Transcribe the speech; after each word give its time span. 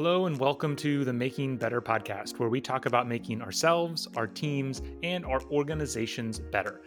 Hello, 0.00 0.26
and 0.26 0.38
welcome 0.38 0.76
to 0.76 1.04
the 1.04 1.12
Making 1.12 1.56
Better 1.56 1.82
podcast, 1.82 2.38
where 2.38 2.48
we 2.48 2.60
talk 2.60 2.86
about 2.86 3.08
making 3.08 3.42
ourselves, 3.42 4.06
our 4.14 4.28
teams, 4.28 4.80
and 5.02 5.24
our 5.24 5.42
organizations 5.50 6.38
better. 6.38 6.82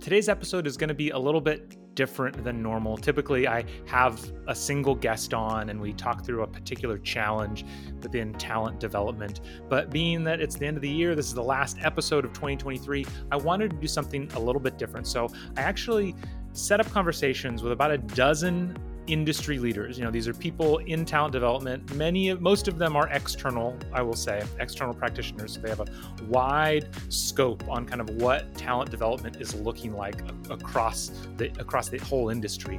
Today's 0.00 0.28
episode 0.28 0.66
is 0.66 0.76
going 0.76 0.88
to 0.88 0.94
be 0.94 1.10
a 1.10 1.18
little 1.18 1.40
bit 1.40 1.94
different 1.94 2.42
than 2.42 2.60
normal. 2.60 2.96
Typically, 2.96 3.46
I 3.46 3.64
have 3.86 4.32
a 4.48 4.54
single 4.56 4.96
guest 4.96 5.32
on 5.32 5.70
and 5.70 5.80
we 5.80 5.92
talk 5.92 6.24
through 6.26 6.42
a 6.42 6.46
particular 6.48 6.98
challenge 6.98 7.64
within 8.02 8.32
talent 8.32 8.80
development. 8.80 9.42
But 9.68 9.90
being 9.90 10.24
that 10.24 10.40
it's 10.40 10.56
the 10.56 10.66
end 10.66 10.76
of 10.76 10.82
the 10.82 10.90
year, 10.90 11.14
this 11.14 11.26
is 11.26 11.34
the 11.34 11.44
last 11.44 11.76
episode 11.82 12.24
of 12.24 12.32
2023, 12.32 13.06
I 13.30 13.36
wanted 13.36 13.70
to 13.70 13.76
do 13.76 13.86
something 13.86 14.28
a 14.34 14.40
little 14.40 14.60
bit 14.60 14.76
different. 14.76 15.06
So 15.06 15.28
I 15.56 15.60
actually 15.60 16.16
set 16.52 16.80
up 16.80 16.90
conversations 16.90 17.62
with 17.62 17.70
about 17.70 17.92
a 17.92 17.98
dozen 17.98 18.76
industry 19.06 19.58
leaders. 19.58 19.98
You 19.98 20.04
know, 20.04 20.10
these 20.10 20.28
are 20.28 20.34
people 20.34 20.78
in 20.78 21.04
talent 21.04 21.32
development. 21.32 21.94
Many, 21.94 22.28
of 22.28 22.40
most 22.40 22.68
of 22.68 22.78
them 22.78 22.96
are 22.96 23.08
external, 23.08 23.76
I 23.92 24.02
will 24.02 24.16
say, 24.16 24.42
external 24.58 24.94
practitioners. 24.94 25.54
So 25.54 25.60
they 25.60 25.68
have 25.68 25.80
a 25.80 25.86
wide 26.28 26.88
scope 27.08 27.68
on 27.68 27.86
kind 27.86 28.00
of 28.00 28.10
what 28.10 28.54
talent 28.54 28.90
development 28.90 29.36
is 29.40 29.54
looking 29.54 29.94
like 29.94 30.22
across 30.50 31.10
the 31.36 31.46
across 31.58 31.88
the 31.88 31.98
whole 31.98 32.30
industry. 32.30 32.78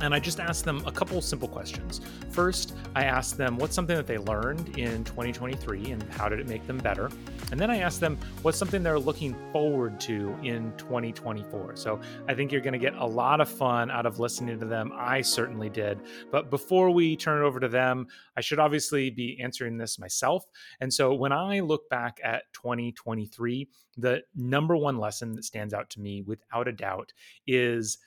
And 0.00 0.14
I 0.14 0.18
just 0.18 0.40
asked 0.40 0.64
them 0.64 0.82
a 0.86 0.92
couple 0.92 1.20
simple 1.22 1.48
questions. 1.48 2.00
First, 2.30 2.74
I 2.94 3.04
asked 3.04 3.38
them 3.38 3.56
what's 3.56 3.74
something 3.74 3.96
that 3.96 4.06
they 4.06 4.18
learned 4.18 4.78
in 4.78 5.04
2023 5.04 5.90
and 5.90 6.02
how 6.12 6.28
did 6.28 6.38
it 6.38 6.48
make 6.48 6.66
them 6.66 6.78
better? 6.78 7.10
And 7.50 7.58
then 7.58 7.70
I 7.70 7.78
asked 7.78 8.00
them 8.00 8.18
what's 8.42 8.58
something 8.58 8.82
they're 8.82 8.98
looking 8.98 9.34
forward 9.52 9.98
to 10.00 10.36
in 10.42 10.72
2024. 10.76 11.76
So 11.76 12.00
I 12.28 12.34
think 12.34 12.52
you're 12.52 12.60
going 12.60 12.72
to 12.72 12.78
get 12.78 12.94
a 12.94 13.06
lot 13.06 13.40
of 13.40 13.48
fun 13.48 13.90
out 13.90 14.04
of 14.04 14.18
listening 14.18 14.58
to 14.60 14.66
them. 14.66 14.92
I 14.94 15.22
certainly 15.22 15.70
did. 15.70 16.00
But 16.30 16.50
before 16.50 16.90
we 16.90 17.16
turn 17.16 17.42
it 17.42 17.46
over 17.46 17.58
to 17.58 17.68
them, 17.68 18.06
I 18.36 18.42
should 18.42 18.58
obviously 18.58 19.10
be 19.10 19.40
answering 19.42 19.78
this 19.78 19.98
myself. 19.98 20.44
And 20.80 20.92
so 20.92 21.14
when 21.14 21.32
I 21.32 21.60
look 21.60 21.88
back 21.88 22.20
at 22.22 22.42
2023, 22.52 23.68
the 23.96 24.22
number 24.34 24.76
one 24.76 24.98
lesson 24.98 25.32
that 25.32 25.44
stands 25.44 25.72
out 25.72 25.88
to 25.90 26.00
me 26.00 26.22
without 26.22 26.68
a 26.68 26.72
doubt 26.72 27.12
is 27.46 27.98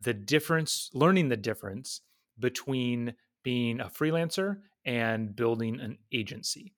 the 0.00 0.14
difference, 0.14 0.90
learning 0.94 1.28
the 1.28 1.36
difference 1.36 2.00
between 2.38 3.14
being 3.42 3.80
a 3.80 3.86
freelancer 3.86 4.58
and 4.84 5.34
building 5.36 5.80
an 5.80 5.98
agency. 6.12 6.72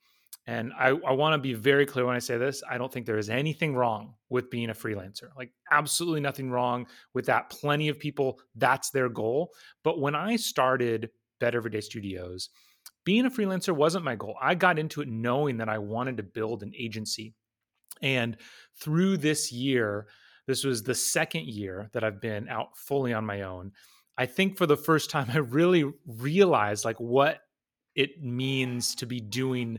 And 0.46 0.72
I, 0.76 0.88
I 0.88 1.12
want 1.12 1.34
to 1.34 1.38
be 1.38 1.54
very 1.54 1.86
clear 1.86 2.04
when 2.04 2.16
I 2.16 2.20
say 2.20 2.36
this. 2.36 2.64
I 2.68 2.76
don't 2.76 2.92
think 2.92 3.06
there 3.06 3.18
is 3.18 3.30
anything 3.30 3.76
wrong 3.76 4.14
with 4.28 4.50
being 4.50 4.70
a 4.70 4.74
freelancer. 4.74 5.28
Like, 5.36 5.52
absolutely 5.70 6.20
nothing 6.20 6.50
wrong 6.50 6.86
with 7.14 7.26
that. 7.26 7.48
Plenty 7.48 7.88
of 7.88 8.00
people, 8.00 8.40
that's 8.56 8.90
their 8.90 9.08
goal. 9.08 9.52
But 9.84 10.00
when 10.00 10.16
I 10.16 10.34
started 10.36 11.10
Better 11.38 11.58
Everyday 11.58 11.80
Studios, 11.80 12.48
being 13.04 13.26
a 13.26 13.30
freelancer 13.30 13.74
wasn't 13.74 14.04
my 14.04 14.16
goal. 14.16 14.36
I 14.40 14.56
got 14.56 14.80
into 14.80 15.00
it 15.00 15.08
knowing 15.08 15.58
that 15.58 15.68
I 15.68 15.78
wanted 15.78 16.16
to 16.16 16.24
build 16.24 16.64
an 16.64 16.72
agency. 16.76 17.34
And 18.00 18.36
through 18.80 19.18
this 19.18 19.52
year, 19.52 20.08
this 20.46 20.64
was 20.64 20.82
the 20.82 20.94
second 20.94 21.46
year 21.46 21.88
that 21.92 22.04
I've 22.04 22.20
been 22.20 22.48
out 22.48 22.76
fully 22.76 23.12
on 23.12 23.24
my 23.24 23.42
own. 23.42 23.72
I 24.18 24.26
think 24.26 24.56
for 24.56 24.66
the 24.66 24.76
first 24.76 25.10
time, 25.10 25.28
I 25.32 25.38
really 25.38 25.90
realized 26.06 26.84
like 26.84 27.00
what 27.00 27.40
it 27.94 28.22
means 28.22 28.94
to 28.96 29.06
be 29.06 29.20
doing 29.20 29.78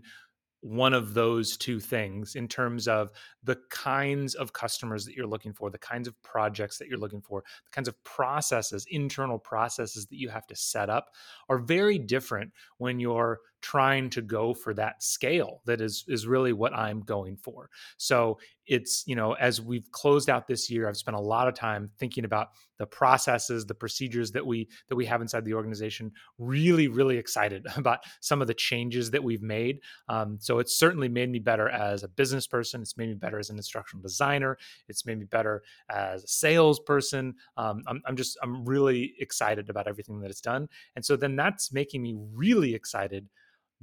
one 0.63 0.93
of 0.93 1.13
those 1.13 1.57
two 1.57 1.77
things 1.77 2.35
in 2.35 2.47
terms 2.47 2.87
of 2.87 3.11
the 3.43 3.57
kinds 3.69 4.33
of 4.33 4.53
customers 4.53 5.03
that 5.03 5.13
you're 5.13 5.27
looking 5.27 5.51
for, 5.51 5.69
the 5.69 5.77
kinds 5.77 6.07
of 6.07 6.21
projects 6.23 6.77
that 6.77 6.87
you're 6.87 6.97
looking 6.97 7.21
for, 7.21 7.43
the 7.65 7.71
kinds 7.71 7.89
of 7.89 8.01
processes, 8.05 8.85
internal 8.89 9.37
processes 9.37 10.05
that 10.05 10.15
you 10.15 10.29
have 10.29 10.47
to 10.47 10.55
set 10.55 10.89
up 10.89 11.09
are 11.49 11.57
very 11.57 11.99
different 11.99 12.53
when 12.77 12.97
you're 12.97 13.41
trying 13.63 14.09
to 14.09 14.21
go 14.21 14.53
for 14.53 14.73
that 14.73 15.01
scale 15.01 15.61
that 15.65 15.79
is 15.79 16.03
is 16.09 16.27
really 16.27 16.51
what 16.53 16.73
I'm 16.73 16.99
going 16.99 17.37
for. 17.37 17.69
So 17.97 18.37
it's, 18.65 19.03
you 19.07 19.15
know, 19.15 19.33
as 19.33 19.61
we've 19.61 19.89
closed 19.91 20.29
out 20.29 20.47
this 20.47 20.69
year, 20.69 20.87
I've 20.87 20.97
spent 20.97 21.17
a 21.17 21.21
lot 21.21 21.47
of 21.47 21.53
time 21.53 21.89
thinking 21.97 22.25
about 22.25 22.49
the 22.77 22.85
processes, 22.85 23.65
the 23.65 23.73
procedures 23.73 24.31
that 24.31 24.45
we 24.45 24.67
that 24.89 24.95
we 24.95 25.05
have 25.05 25.21
inside 25.21 25.45
the 25.45 25.53
organization. 25.53 26.11
Really, 26.37 26.89
really 26.89 27.17
excited 27.17 27.65
about 27.77 27.99
some 28.19 28.41
of 28.41 28.47
the 28.47 28.53
changes 28.53 29.11
that 29.11 29.23
we've 29.23 29.41
made. 29.41 29.79
Um, 30.09 30.37
so 30.41 30.59
it's 30.59 30.77
certainly 30.77 31.07
made 31.07 31.29
me 31.29 31.39
better 31.39 31.69
as 31.69 32.03
a 32.03 32.09
business 32.09 32.47
person. 32.47 32.81
It's 32.81 32.97
made 32.97 33.07
me 33.09 33.15
better 33.15 33.39
as 33.39 33.49
an 33.49 33.55
instructional 33.55 34.01
designer. 34.01 34.57
It's 34.89 35.05
made 35.05 35.19
me 35.19 35.25
better 35.25 35.63
as 35.89 36.25
a 36.25 36.27
salesperson. 36.27 37.35
Um, 37.55 37.83
I'm, 37.87 38.01
I'm 38.05 38.17
just 38.17 38.37
I'm 38.43 38.65
really 38.65 39.13
excited 39.19 39.69
about 39.69 39.87
everything 39.87 40.19
that 40.19 40.29
it's 40.29 40.41
done. 40.41 40.67
And 40.97 41.05
so 41.05 41.15
then 41.15 41.37
that's 41.37 41.71
making 41.71 42.01
me 42.01 42.15
really 42.17 42.75
excited 42.75 43.29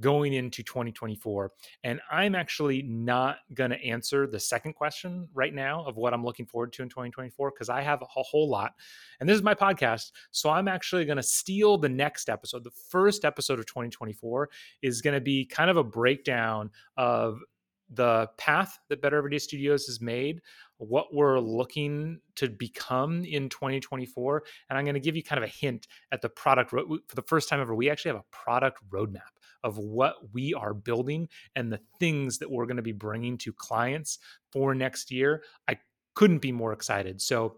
going 0.01 0.33
into 0.33 0.63
2024. 0.63 1.51
And 1.83 2.01
I'm 2.11 2.35
actually 2.35 2.81
not 2.81 3.37
going 3.53 3.71
to 3.71 3.81
answer 3.83 4.27
the 4.27 4.39
second 4.39 4.73
question 4.73 5.27
right 5.33 5.53
now 5.53 5.85
of 5.85 5.97
what 5.97 6.13
I'm 6.13 6.25
looking 6.25 6.45
forward 6.45 6.73
to 6.73 6.83
in 6.83 6.89
2024 6.89 7.51
because 7.51 7.69
I 7.69 7.81
have 7.81 8.01
a 8.01 8.05
whole 8.05 8.49
lot. 8.49 8.73
And 9.19 9.29
this 9.29 9.35
is 9.35 9.43
my 9.43 9.53
podcast. 9.53 10.11
So 10.31 10.49
I'm 10.49 10.67
actually 10.67 11.05
going 11.05 11.17
to 11.17 11.23
steal 11.23 11.77
the 11.77 11.89
next 11.89 12.29
episode. 12.29 12.63
The 12.63 12.71
first 12.71 13.23
episode 13.23 13.59
of 13.59 13.65
2024 13.67 14.49
is 14.81 15.01
going 15.01 15.13
to 15.13 15.21
be 15.21 15.45
kind 15.45 15.69
of 15.69 15.77
a 15.77 15.83
breakdown 15.83 16.71
of 16.97 17.39
the 17.93 18.29
path 18.37 18.79
that 18.89 19.01
Better 19.01 19.17
Everyday 19.17 19.39
Studios 19.39 19.85
has 19.85 20.01
made, 20.01 20.41
what 20.81 21.13
we're 21.13 21.39
looking 21.39 22.19
to 22.35 22.49
become 22.49 23.23
in 23.23 23.49
2024. 23.49 24.43
And 24.69 24.77
I'm 24.77 24.83
going 24.83 24.95
to 24.95 24.99
give 24.99 25.15
you 25.15 25.23
kind 25.23 25.37
of 25.37 25.47
a 25.47 25.51
hint 25.51 25.87
at 26.11 26.21
the 26.21 26.29
product. 26.29 26.73
Ro- 26.73 26.97
for 27.07 27.15
the 27.15 27.21
first 27.21 27.49
time 27.49 27.61
ever, 27.61 27.75
we 27.75 27.89
actually 27.89 28.09
have 28.09 28.21
a 28.21 28.35
product 28.35 28.79
roadmap 28.89 29.21
of 29.63 29.77
what 29.77 30.15
we 30.33 30.55
are 30.55 30.73
building 30.73 31.27
and 31.55 31.71
the 31.71 31.79
things 31.99 32.39
that 32.39 32.49
we're 32.49 32.65
going 32.65 32.77
to 32.77 32.81
be 32.81 32.91
bringing 32.91 33.37
to 33.37 33.53
clients 33.53 34.17
for 34.51 34.73
next 34.73 35.11
year. 35.11 35.43
I 35.67 35.77
couldn't 36.15 36.39
be 36.39 36.51
more 36.51 36.73
excited. 36.73 37.21
So 37.21 37.57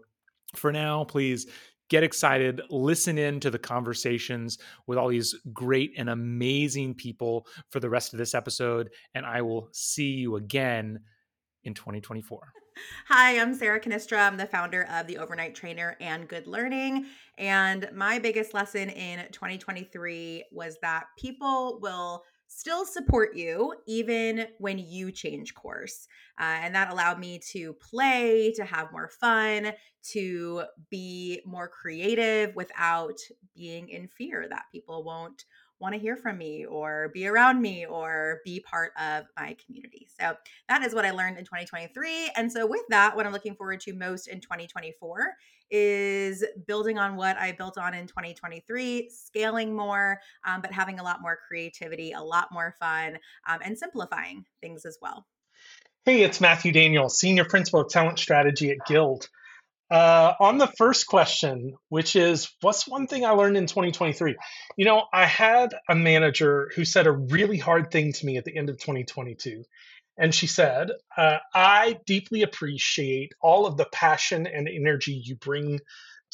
for 0.54 0.70
now, 0.70 1.04
please 1.04 1.46
get 1.88 2.02
excited, 2.02 2.60
listen 2.70 3.18
in 3.18 3.40
to 3.40 3.50
the 3.50 3.58
conversations 3.58 4.58
with 4.86 4.98
all 4.98 5.08
these 5.08 5.34
great 5.52 5.92
and 5.96 6.08
amazing 6.08 6.94
people 6.94 7.46
for 7.70 7.80
the 7.80 7.90
rest 7.90 8.12
of 8.12 8.18
this 8.18 8.34
episode. 8.34 8.90
And 9.14 9.24
I 9.24 9.42
will 9.42 9.68
see 9.72 10.10
you 10.10 10.36
again 10.36 11.00
in 11.62 11.74
2024. 11.74 12.52
Hi, 13.06 13.38
I'm 13.38 13.54
Sarah 13.54 13.80
Cannistra. 13.80 14.18
I'm 14.18 14.36
the 14.36 14.46
founder 14.46 14.88
of 14.90 15.06
the 15.06 15.18
Overnight 15.18 15.54
Trainer 15.54 15.96
and 16.00 16.26
Good 16.26 16.46
Learning. 16.46 17.06
And 17.38 17.88
my 17.94 18.18
biggest 18.18 18.54
lesson 18.54 18.88
in 18.88 19.30
2023 19.30 20.46
was 20.50 20.78
that 20.82 21.04
people 21.18 21.78
will 21.80 22.24
still 22.48 22.84
support 22.84 23.36
you 23.36 23.74
even 23.86 24.46
when 24.58 24.78
you 24.78 25.12
change 25.12 25.54
course. 25.54 26.08
Uh, 26.40 26.60
and 26.62 26.74
that 26.74 26.90
allowed 26.90 27.18
me 27.18 27.40
to 27.52 27.74
play, 27.74 28.52
to 28.56 28.64
have 28.64 28.90
more 28.90 29.08
fun, 29.08 29.72
to 30.12 30.62
be 30.90 31.40
more 31.46 31.68
creative 31.68 32.54
without 32.56 33.18
being 33.54 33.88
in 33.88 34.08
fear 34.08 34.46
that 34.48 34.64
people 34.72 35.04
won't 35.04 35.44
want 35.84 35.94
to 35.94 36.00
hear 36.00 36.16
from 36.16 36.38
me 36.38 36.64
or 36.64 37.10
be 37.12 37.28
around 37.28 37.60
me 37.60 37.84
or 37.84 38.40
be 38.44 38.58
part 38.60 38.92
of 38.98 39.24
my 39.38 39.54
community. 39.64 40.08
So 40.18 40.34
that 40.68 40.82
is 40.82 40.94
what 40.94 41.04
I 41.04 41.10
learned 41.10 41.38
in 41.38 41.44
2023. 41.44 42.30
And 42.36 42.50
so 42.50 42.66
with 42.66 42.80
that, 42.88 43.14
what 43.14 43.26
I'm 43.26 43.32
looking 43.32 43.54
forward 43.54 43.80
to 43.80 43.92
most 43.92 44.26
in 44.26 44.40
2024 44.40 45.34
is 45.70 46.42
building 46.66 46.98
on 46.98 47.16
what 47.16 47.36
I 47.36 47.52
built 47.52 47.76
on 47.76 47.92
in 47.92 48.06
2023, 48.06 49.10
scaling 49.10 49.76
more, 49.76 50.20
um, 50.46 50.62
but 50.62 50.72
having 50.72 51.00
a 51.00 51.02
lot 51.02 51.20
more 51.20 51.38
creativity, 51.46 52.12
a 52.12 52.20
lot 52.20 52.48
more 52.50 52.74
fun, 52.80 53.18
um, 53.46 53.58
and 53.62 53.78
simplifying 53.78 54.44
things 54.62 54.86
as 54.86 54.96
well. 55.02 55.26
Hey, 56.06 56.22
it's 56.22 56.40
Matthew 56.40 56.72
Daniel, 56.72 57.10
Senior 57.10 57.44
Principal 57.44 57.82
of 57.82 57.90
Talent 57.90 58.18
Strategy 58.18 58.70
at 58.70 58.86
Guild. 58.86 59.28
Uh, 59.90 60.32
on 60.40 60.58
the 60.58 60.72
first 60.78 61.06
question, 61.06 61.74
which 61.88 62.16
is 62.16 62.50
what's 62.62 62.88
one 62.88 63.06
thing 63.06 63.24
I 63.24 63.30
learned 63.30 63.56
in 63.56 63.66
2023? 63.66 64.34
You 64.76 64.84
know, 64.84 65.04
I 65.12 65.26
had 65.26 65.74
a 65.88 65.94
manager 65.94 66.70
who 66.74 66.84
said 66.84 67.06
a 67.06 67.12
really 67.12 67.58
hard 67.58 67.90
thing 67.90 68.12
to 68.12 68.26
me 68.26 68.38
at 68.38 68.44
the 68.44 68.56
end 68.56 68.70
of 68.70 68.78
2022. 68.78 69.62
And 70.16 70.34
she 70.34 70.46
said, 70.46 70.90
uh, 71.16 71.38
I 71.54 71.98
deeply 72.06 72.42
appreciate 72.42 73.32
all 73.40 73.66
of 73.66 73.76
the 73.76 73.86
passion 73.92 74.46
and 74.46 74.68
energy 74.68 75.20
you 75.24 75.36
bring 75.36 75.80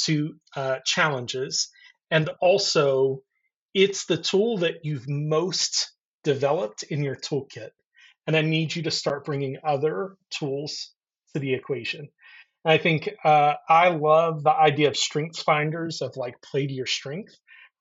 to 0.04 0.36
uh, 0.54 0.78
challenges. 0.84 1.70
And 2.10 2.30
also, 2.40 3.22
it's 3.74 4.04
the 4.06 4.16
tool 4.16 4.58
that 4.58 4.84
you've 4.84 5.08
most 5.08 5.92
developed 6.24 6.82
in 6.84 7.02
your 7.02 7.16
toolkit. 7.16 7.70
And 8.26 8.36
I 8.36 8.42
need 8.42 8.74
you 8.74 8.82
to 8.82 8.90
start 8.90 9.24
bringing 9.24 9.58
other 9.64 10.16
tools 10.30 10.92
to 11.32 11.40
the 11.40 11.54
equation. 11.54 12.08
I 12.64 12.78
think 12.78 13.10
uh, 13.24 13.54
I 13.68 13.90
love 13.90 14.44
the 14.44 14.52
idea 14.54 14.88
of 14.88 14.96
strengths 14.96 15.42
finders 15.42 16.02
of 16.02 16.16
like 16.16 16.42
play 16.42 16.66
to 16.66 16.72
your 16.74 16.86
strength. 16.86 17.34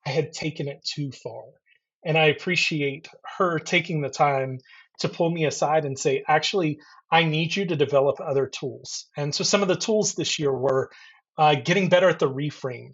I 0.06 0.10
had 0.10 0.32
taken 0.32 0.68
it 0.68 0.84
too 0.84 1.12
far. 1.12 1.44
And 2.04 2.18
I 2.18 2.26
appreciate 2.26 3.08
her 3.38 3.58
taking 3.60 4.02
the 4.02 4.10
time 4.10 4.60
to 5.00 5.08
pull 5.10 5.30
me 5.30 5.46
aside 5.46 5.84
and 5.86 5.98
say, 5.98 6.24
actually, 6.28 6.80
I 7.12 7.24
need 7.24 7.56
you 7.56 7.66
to 7.66 7.76
develop 7.76 8.20
other 8.20 8.48
tools. 8.48 9.06
And 9.16 9.34
so 9.34 9.44
some 9.44 9.62
of 9.62 9.68
the 9.68 9.76
tools 9.76 10.14
this 10.14 10.38
year 10.38 10.52
were 10.52 10.90
uh, 11.38 11.56
getting 11.56 11.88
better 11.90 12.08
at 12.08 12.20
the 12.20 12.30
reframe. 12.30 12.90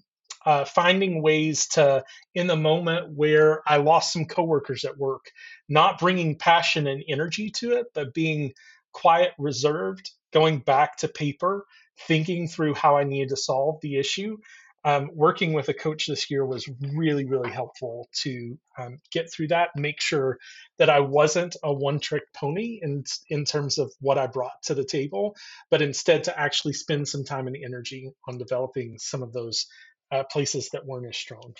uh, 0.47 0.65
finding 0.65 1.23
ways 1.23 1.69
to, 1.69 2.05
in 2.35 2.47
the 2.47 2.57
moment 2.57 3.13
where 3.15 3.63
I 3.67 3.79
lost 3.79 4.13
some 4.13 4.27
coworkers 4.27 4.85
at 4.85 4.99
work, 4.99 5.27
not 5.69 5.99
bringing 6.01 6.39
passion 6.39 6.87
and 6.87 7.05
energy 7.09 7.51
to 7.59 7.75
it, 7.75 7.89
but 7.95 8.15
being 8.15 8.53
quiet, 8.93 9.33
reserved, 9.39 10.11
going 10.33 10.59
back 10.59 10.97
to 10.99 11.09
paper, 11.09 11.65
thinking 12.07 12.49
through 12.49 12.75
how 12.75 12.97
I 12.97 13.05
needed 13.05 13.31
to 13.31 13.37
solve 13.37 13.81
the 13.81 13.99
issue. 13.99 14.39
Um, 14.85 15.11
working 15.15 15.53
with 15.53 15.69
a 15.69 15.75
coach 15.75 16.07
this 16.07 16.31
year 16.31 16.47
was 16.47 16.69
really, 16.81 17.25
really 17.25 17.51
helpful 17.51 18.09
to 18.23 18.57
um, 18.79 18.99
get 19.11 19.33
through 19.33 19.49
that, 19.49 19.71
make 19.75 20.01
sure 20.01 20.39
that 20.79 20.89
I 20.89 21.01
wasn't 21.01 21.57
a 21.65 21.73
one 21.73 21.99
trick 21.99 22.23
pony 22.33 22.79
in, 22.81 23.03
in 23.29 23.45
terms 23.45 23.79
of 23.79 23.93
what 23.99 24.17
I 24.17 24.29
brought 24.29 24.63
to 24.67 24.75
the 24.75 24.85
table, 24.85 25.35
but 25.71 25.83
instead 25.83 26.25
to 26.25 26.39
actually 26.39 26.75
spend 26.75 27.09
some 27.09 27.25
time 27.25 27.49
and 27.49 27.57
energy 27.57 28.13
on 28.29 28.39
developing 28.39 28.99
some 28.99 29.25
of 29.25 29.33
those 29.33 29.67
uh, 30.13 30.23
places 30.23 30.71
that 30.73 30.87
weren't 30.87 31.09
as 31.09 31.17
strong. 31.17 31.55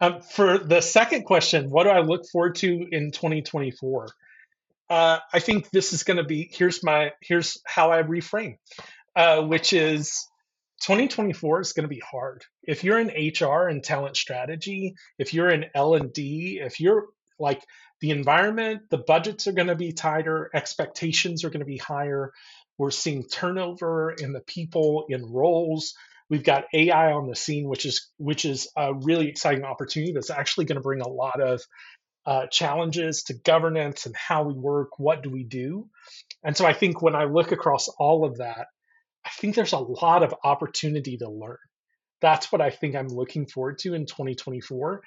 Um, 0.00 0.20
for 0.20 0.58
the 0.58 0.80
second 0.80 1.24
question, 1.24 1.70
what 1.70 1.84
do 1.84 1.90
I 1.90 2.00
look 2.00 2.22
forward 2.30 2.56
to 2.56 2.86
in 2.90 3.12
2024? 3.12 4.08
Uh, 4.90 5.18
I 5.32 5.38
think 5.38 5.70
this 5.70 5.92
is 5.92 6.02
going 6.02 6.18
to 6.18 6.24
be 6.24 6.50
here's 6.52 6.84
my 6.84 7.12
here's 7.22 7.58
how 7.66 7.92
I 7.92 8.02
reframe, 8.02 8.56
uh, 9.16 9.42
which 9.42 9.72
is 9.72 10.26
2024 10.82 11.60
is 11.60 11.72
going 11.72 11.84
to 11.84 11.88
be 11.88 12.00
hard. 12.00 12.44
If 12.62 12.84
you're 12.84 12.98
in 12.98 13.08
HR 13.08 13.68
and 13.68 13.82
talent 13.82 14.16
strategy, 14.16 14.94
if 15.18 15.32
you're 15.32 15.48
in 15.48 15.66
L 15.74 15.94
and 15.94 16.12
D, 16.12 16.60
if 16.62 16.80
you're 16.80 17.06
like 17.38 17.62
the 18.00 18.10
environment, 18.10 18.82
the 18.90 18.98
budgets 18.98 19.46
are 19.46 19.52
going 19.52 19.68
to 19.68 19.76
be 19.76 19.92
tighter, 19.92 20.50
expectations 20.54 21.44
are 21.44 21.50
going 21.50 21.60
to 21.60 21.66
be 21.66 21.78
higher. 21.78 22.32
We're 22.78 22.90
seeing 22.90 23.28
turnover 23.28 24.10
in 24.10 24.32
the 24.32 24.40
people 24.40 25.04
in 25.08 25.24
roles. 25.24 25.94
We've 26.28 26.42
got 26.42 26.64
AI 26.74 27.12
on 27.12 27.28
the 27.28 27.36
scene, 27.36 27.68
which 27.68 27.86
is 27.86 28.08
which 28.16 28.44
is 28.44 28.68
a 28.76 28.92
really 28.92 29.28
exciting 29.28 29.64
opportunity 29.64 30.12
that's 30.12 30.30
actually 30.30 30.64
going 30.64 30.76
to 30.76 30.82
bring 30.82 31.00
a 31.00 31.08
lot 31.08 31.40
of 31.40 31.62
uh, 32.26 32.46
challenges 32.46 33.24
to 33.24 33.34
governance 33.34 34.06
and 34.06 34.14
how 34.16 34.44
we 34.44 34.54
work. 34.54 34.98
What 34.98 35.22
do 35.22 35.30
we 35.30 35.44
do? 35.44 35.88
And 36.44 36.56
so 36.56 36.66
I 36.66 36.72
think 36.72 37.02
when 37.02 37.14
I 37.14 37.24
look 37.24 37.52
across 37.52 37.88
all 37.88 38.24
of 38.24 38.38
that, 38.38 38.66
I 39.24 39.30
think 39.38 39.54
there's 39.54 39.72
a 39.72 39.78
lot 39.78 40.22
of 40.22 40.34
opportunity 40.44 41.16
to 41.18 41.30
learn. 41.30 41.58
That's 42.20 42.52
what 42.52 42.60
I 42.60 42.70
think 42.70 42.94
I'm 42.94 43.08
looking 43.08 43.46
forward 43.46 43.78
to 43.78 43.94
in 43.94 44.06
2024. 44.06 45.02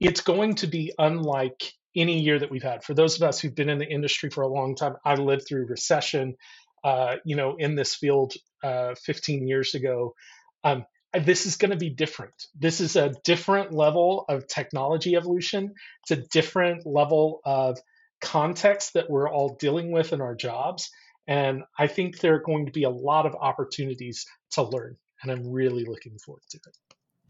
It's 0.00 0.20
going 0.20 0.54
to 0.56 0.66
be 0.66 0.92
unlike 0.98 1.72
any 1.96 2.20
year 2.20 2.38
that 2.38 2.50
we've 2.50 2.62
had. 2.62 2.84
For 2.84 2.94
those 2.94 3.16
of 3.16 3.28
us 3.28 3.40
who've 3.40 3.54
been 3.54 3.68
in 3.68 3.78
the 3.78 3.88
industry 3.88 4.30
for 4.30 4.42
a 4.42 4.48
long 4.48 4.76
time, 4.76 4.94
I 5.04 5.14
lived 5.14 5.46
through 5.48 5.66
recession, 5.66 6.36
uh, 6.84 7.16
you 7.24 7.36
know, 7.36 7.56
in 7.58 7.74
this 7.74 7.96
field 7.96 8.34
uh, 8.62 8.94
15 9.04 9.46
years 9.48 9.74
ago. 9.74 10.14
Um, 10.62 10.84
this 11.12 11.46
is 11.46 11.56
going 11.56 11.70
to 11.70 11.76
be 11.76 11.90
different. 11.90 12.34
This 12.58 12.80
is 12.80 12.96
a 12.96 13.14
different 13.24 13.72
level 13.72 14.24
of 14.28 14.46
technology 14.46 15.16
evolution. 15.16 15.74
It's 16.02 16.18
a 16.18 16.28
different 16.28 16.86
level 16.86 17.40
of 17.44 17.78
context 18.20 18.94
that 18.94 19.10
we're 19.10 19.30
all 19.30 19.56
dealing 19.58 19.92
with 19.92 20.12
in 20.12 20.20
our 20.20 20.34
jobs. 20.34 20.90
And 21.26 21.62
I 21.78 21.86
think 21.86 22.18
there 22.18 22.34
are 22.34 22.42
going 22.42 22.66
to 22.66 22.72
be 22.72 22.84
a 22.84 22.90
lot 22.90 23.26
of 23.26 23.34
opportunities 23.34 24.26
to 24.52 24.62
learn. 24.62 24.96
And 25.22 25.32
I'm 25.32 25.50
really 25.50 25.84
looking 25.84 26.18
forward 26.24 26.42
to 26.50 26.58
it. 26.58 26.76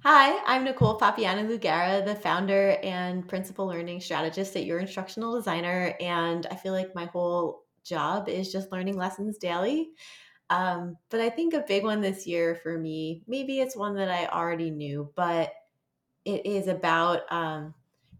Hi, 0.02 0.40
I'm 0.46 0.64
Nicole 0.64 0.98
Papaioannou 0.98 1.58
Lugara, 1.58 2.04
the 2.04 2.14
founder 2.14 2.78
and 2.82 3.28
principal 3.28 3.66
learning 3.66 4.00
strategist 4.00 4.56
at 4.56 4.64
Your 4.64 4.78
Instructional 4.78 5.34
Designer. 5.34 5.94
And 6.00 6.46
I 6.50 6.56
feel 6.56 6.72
like 6.72 6.94
my 6.94 7.04
whole 7.06 7.64
job 7.84 8.28
is 8.28 8.50
just 8.50 8.72
learning 8.72 8.96
lessons 8.96 9.36
daily. 9.38 9.90
Um, 10.50 10.96
but 11.10 11.20
I 11.20 11.30
think 11.30 11.54
a 11.54 11.64
big 11.66 11.84
one 11.84 12.00
this 12.00 12.26
year 12.26 12.56
for 12.56 12.76
me, 12.76 13.22
maybe 13.26 13.60
it's 13.60 13.76
one 13.76 13.94
that 13.94 14.10
I 14.10 14.26
already 14.26 14.70
knew, 14.70 15.10
but 15.14 15.52
it 16.24 16.44
is 16.44 16.66
about 16.66 17.22
um, 17.32 17.72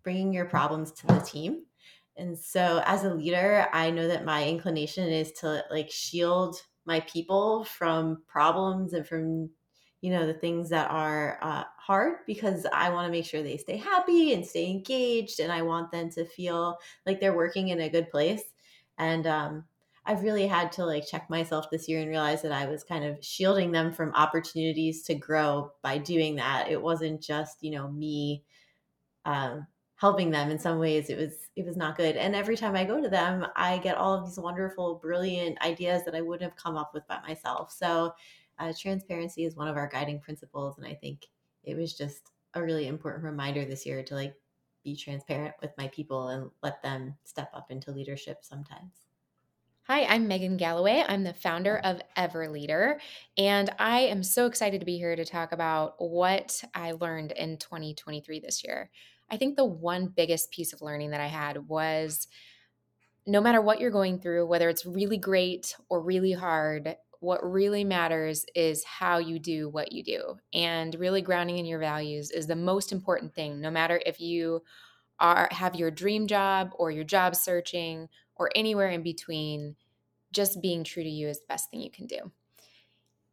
bringing 0.05 0.33
your 0.33 0.47
problems 0.47 0.93
to 0.93 1.07
the 1.09 1.21
team. 1.21 1.65
And 2.17 2.39
so 2.39 2.83
as 2.87 3.05
a 3.05 3.13
leader, 3.13 3.67
I 3.73 3.91
know 3.91 4.07
that 4.07 4.25
my 4.25 4.47
inclination 4.47 5.09
is 5.09 5.33
to 5.41 5.65
like 5.71 5.91
shield 5.91 6.57
my 6.87 7.01
people 7.01 7.65
from 7.65 8.23
problems 8.27 8.93
and 8.93 9.07
from 9.07 9.51
you 10.01 10.11
know 10.11 10.27
the 10.27 10.35
things 10.35 10.71
that 10.71 10.91
are 10.91 11.39
uh, 11.43 11.65
hard 11.77 12.19
because 12.27 12.67
i 12.73 12.89
want 12.89 13.07
to 13.07 13.13
make 13.13 13.27
sure 13.27 13.43
they 13.43 13.59
stay 13.59 13.77
happy 13.77 14.33
and 14.33 14.47
stay 14.47 14.71
engaged 14.71 15.41
and 15.41 15.53
i 15.53 15.61
want 15.61 15.93
them 15.93 16.11
to 16.11 16.25
feel 16.25 16.79
like 17.05 17.21
they're 17.21 17.37
working 17.37 17.69
in 17.69 17.81
a 17.83 17.89
good 17.89 18.11
place 18.11 18.43
and 18.99 19.27
um, 19.27 19.65
I've 20.11 20.25
really 20.25 20.49
had 20.49 20.73
to 20.73 20.85
like 20.85 21.07
check 21.07 21.31
myself 21.31 21.71
this 21.71 21.89
year 21.89 22.01
and 22.01 22.09
realize 22.09 22.43
that 22.43 22.51
I 22.51 22.67
was 22.67 22.83
kind 22.83 23.05
of 23.05 23.25
shielding 23.25 23.71
them 23.71 23.93
from 23.93 24.13
opportunities 24.17 25.05
to 25.05 25.15
grow 25.15 25.71
by 25.83 25.99
doing 25.99 26.35
that. 26.35 26.69
It 26.69 26.83
wasn't 26.83 27.23
just, 27.23 27.63
you 27.63 27.71
know, 27.71 27.89
me 27.89 28.43
um, 29.25 29.69
helping 29.95 30.33
them 30.33 30.51
in 30.51 30.59
some 30.59 30.81
ways. 30.81 31.11
It 31.11 31.17
was 31.17 31.35
it 31.55 31.65
was 31.65 31.77
not 31.77 31.97
good. 31.97 32.17
And 32.17 32.35
every 32.35 32.57
time 32.57 32.75
I 32.75 32.85
go 32.85 33.01
to 33.01 33.09
them, 33.09 33.47
I 33.55 33.79
get 33.79 33.99
all 33.99 34.15
of 34.15 34.27
these 34.27 34.37
wonderful, 34.37 34.97
brilliant 34.97 35.63
ideas 35.63 36.05
that 36.07 36.17
I 36.17 36.23
wouldn't 36.23 36.51
have 36.51 36.61
come 36.61 36.77
up 36.77 36.91
with 36.93 37.07
by 37.07 37.21
myself. 37.21 37.71
So 37.71 38.13
uh, 38.59 38.73
transparency 38.77 39.45
is 39.45 39.55
one 39.55 39.69
of 39.69 39.77
our 39.77 39.87
guiding 39.87 40.19
principles, 40.19 40.77
and 40.77 40.89
I 40.89 40.95
think 40.95 41.29
it 41.63 41.77
was 41.77 41.97
just 41.97 42.33
a 42.55 42.61
really 42.61 42.89
important 42.89 43.23
reminder 43.23 43.65
this 43.65 43.87
year 43.87 44.03
to 44.03 44.17
like 44.17 44.35
be 44.83 44.97
transparent 44.97 45.55
with 45.63 45.71
my 45.79 45.87
people 45.87 46.31
and 46.31 46.51
let 46.65 46.83
them 46.83 47.15
step 47.23 47.51
up 47.55 47.71
into 47.71 47.93
leadership 47.93 48.39
sometimes. 48.43 49.10
Hi, 49.85 50.05
I'm 50.05 50.29
Megan 50.29 50.57
Galloway. 50.57 51.03
I'm 51.09 51.25
the 51.25 51.33
founder 51.33 51.79
of 51.79 52.01
Everleader, 52.17 53.01
and 53.37 53.71
I 53.79 54.01
am 54.01 54.23
so 54.23 54.47
excited 54.47 54.79
to 54.81 54.87
be 54.87 54.99
here 54.99 55.17
to 55.17 55.25
talk 55.25 55.53
about 55.53 55.95
what 55.99 56.63
I 56.75 56.93
learned 56.93 57.33
in 57.33 57.57
2023 57.57 58.39
this 58.41 58.63
year. 58.63 58.91
I 59.31 59.37
think 59.37 59.57
the 59.57 59.65
one 59.65 60.07
biggest 60.07 60.53
piece 60.53 60.73
of 60.73 60.83
learning 60.83 61.11
that 61.11 61.21
I 61.21 61.27
had 61.27 61.67
was 61.67 62.29
no 63.27 63.41
matter 63.41 63.61
what 63.61 63.81
you're 63.81 63.91
going 63.91 64.21
through, 64.21 64.47
whether 64.47 64.69
it's 64.69 64.87
really 64.87 65.19
great 65.19 65.75
or 65.89 66.01
really 66.01 66.33
hard, 66.33 66.97
what 67.19 67.43
really 67.43 67.83
matters 67.83 68.45
is 68.55 68.85
how 68.85 69.19
you 69.19 69.39
do 69.39 69.69
what 69.69 69.93
you 69.93 70.05
do. 70.05 70.37
And 70.53 70.95
really 70.95 71.23
grounding 71.23 71.59
in 71.59 71.67
your 71.67 71.81
values 71.81 72.31
is 72.31 72.47
the 72.47 72.55
most 72.55 72.93
important 72.93 73.35
thing, 73.35 73.61
no 73.61 73.71
matter 73.71 74.01
if 74.05 74.21
you 74.21 74.63
are 75.19 75.49
have 75.51 75.75
your 75.75 75.91
dream 75.91 76.27
job 76.27 76.71
or 76.79 76.91
your 76.91 77.05
job 77.05 77.37
searching 77.37 78.09
or 78.41 78.51
anywhere 78.57 78.89
in 78.89 79.03
between, 79.03 79.77
just 80.33 80.61
being 80.63 80.83
true 80.83 81.05
to 81.05 81.09
you 81.09 81.29
is 81.29 81.39
the 81.39 81.47
best 81.49 81.71
thing 81.71 81.81
you 81.81 81.91
can 81.91 82.07
do. 82.07 82.33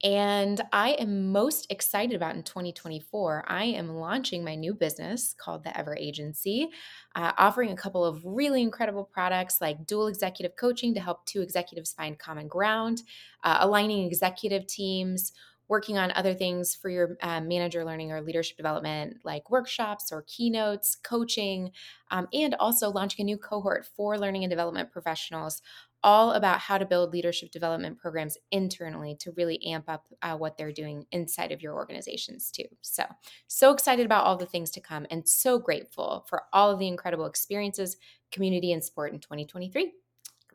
And 0.03 0.61
I 0.71 0.91
am 0.91 1.31
most 1.31 1.71
excited 1.71 2.15
about 2.15 2.35
in 2.35 2.43
2024. 2.43 3.45
I 3.47 3.63
am 3.63 3.95
launching 3.95 4.43
my 4.43 4.53
new 4.53 4.75
business 4.75 5.33
called 5.33 5.63
the 5.63 5.75
Ever 5.75 5.95
Agency, 5.97 6.69
uh, 7.15 7.31
offering 7.37 7.71
a 7.71 7.75
couple 7.75 8.05
of 8.05 8.21
really 8.23 8.61
incredible 8.61 9.05
products 9.05 9.59
like 9.59 9.87
dual 9.87 10.05
executive 10.05 10.55
coaching 10.55 10.93
to 10.93 10.99
help 10.99 11.25
two 11.25 11.41
executives 11.41 11.93
find 11.93 12.19
common 12.19 12.47
ground, 12.47 13.01
uh, 13.43 13.57
aligning 13.61 14.05
executive 14.05 14.67
teams 14.67 15.31
working 15.67 15.97
on 15.97 16.11
other 16.15 16.33
things 16.33 16.75
for 16.75 16.89
your 16.89 17.17
uh, 17.21 17.41
manager 17.41 17.83
learning 17.83 18.11
or 18.11 18.21
leadership 18.21 18.57
development, 18.57 19.17
like 19.23 19.49
workshops 19.49 20.11
or 20.11 20.23
keynotes, 20.27 20.95
coaching, 20.95 21.71
um, 22.11 22.27
and 22.33 22.55
also 22.55 22.89
launching 22.89 23.23
a 23.23 23.25
new 23.25 23.37
cohort 23.37 23.85
for 23.85 24.17
learning 24.17 24.43
and 24.43 24.49
development 24.49 24.91
professionals, 24.91 25.61
all 26.03 26.33
about 26.33 26.59
how 26.59 26.77
to 26.77 26.85
build 26.85 27.11
leadership 27.11 27.51
development 27.51 27.97
programs 27.97 28.37
internally 28.51 29.15
to 29.15 29.31
really 29.31 29.61
amp 29.65 29.89
up 29.89 30.05
uh, 30.21 30.37
what 30.37 30.57
they're 30.57 30.71
doing 30.71 31.05
inside 31.11 31.51
of 31.51 31.61
your 31.61 31.73
organizations, 31.73 32.51
too. 32.51 32.67
So, 32.81 33.03
so 33.47 33.73
excited 33.73 34.05
about 34.05 34.25
all 34.25 34.37
the 34.37 34.45
things 34.45 34.71
to 34.71 34.79
come 34.79 35.05
and 35.09 35.27
so 35.27 35.59
grateful 35.59 36.25
for 36.29 36.43
all 36.53 36.71
of 36.71 36.79
the 36.79 36.87
incredible 36.87 37.25
experiences, 37.25 37.97
community, 38.31 38.71
and 38.71 38.83
sport 38.83 39.11
in 39.11 39.19
2023. 39.19 39.91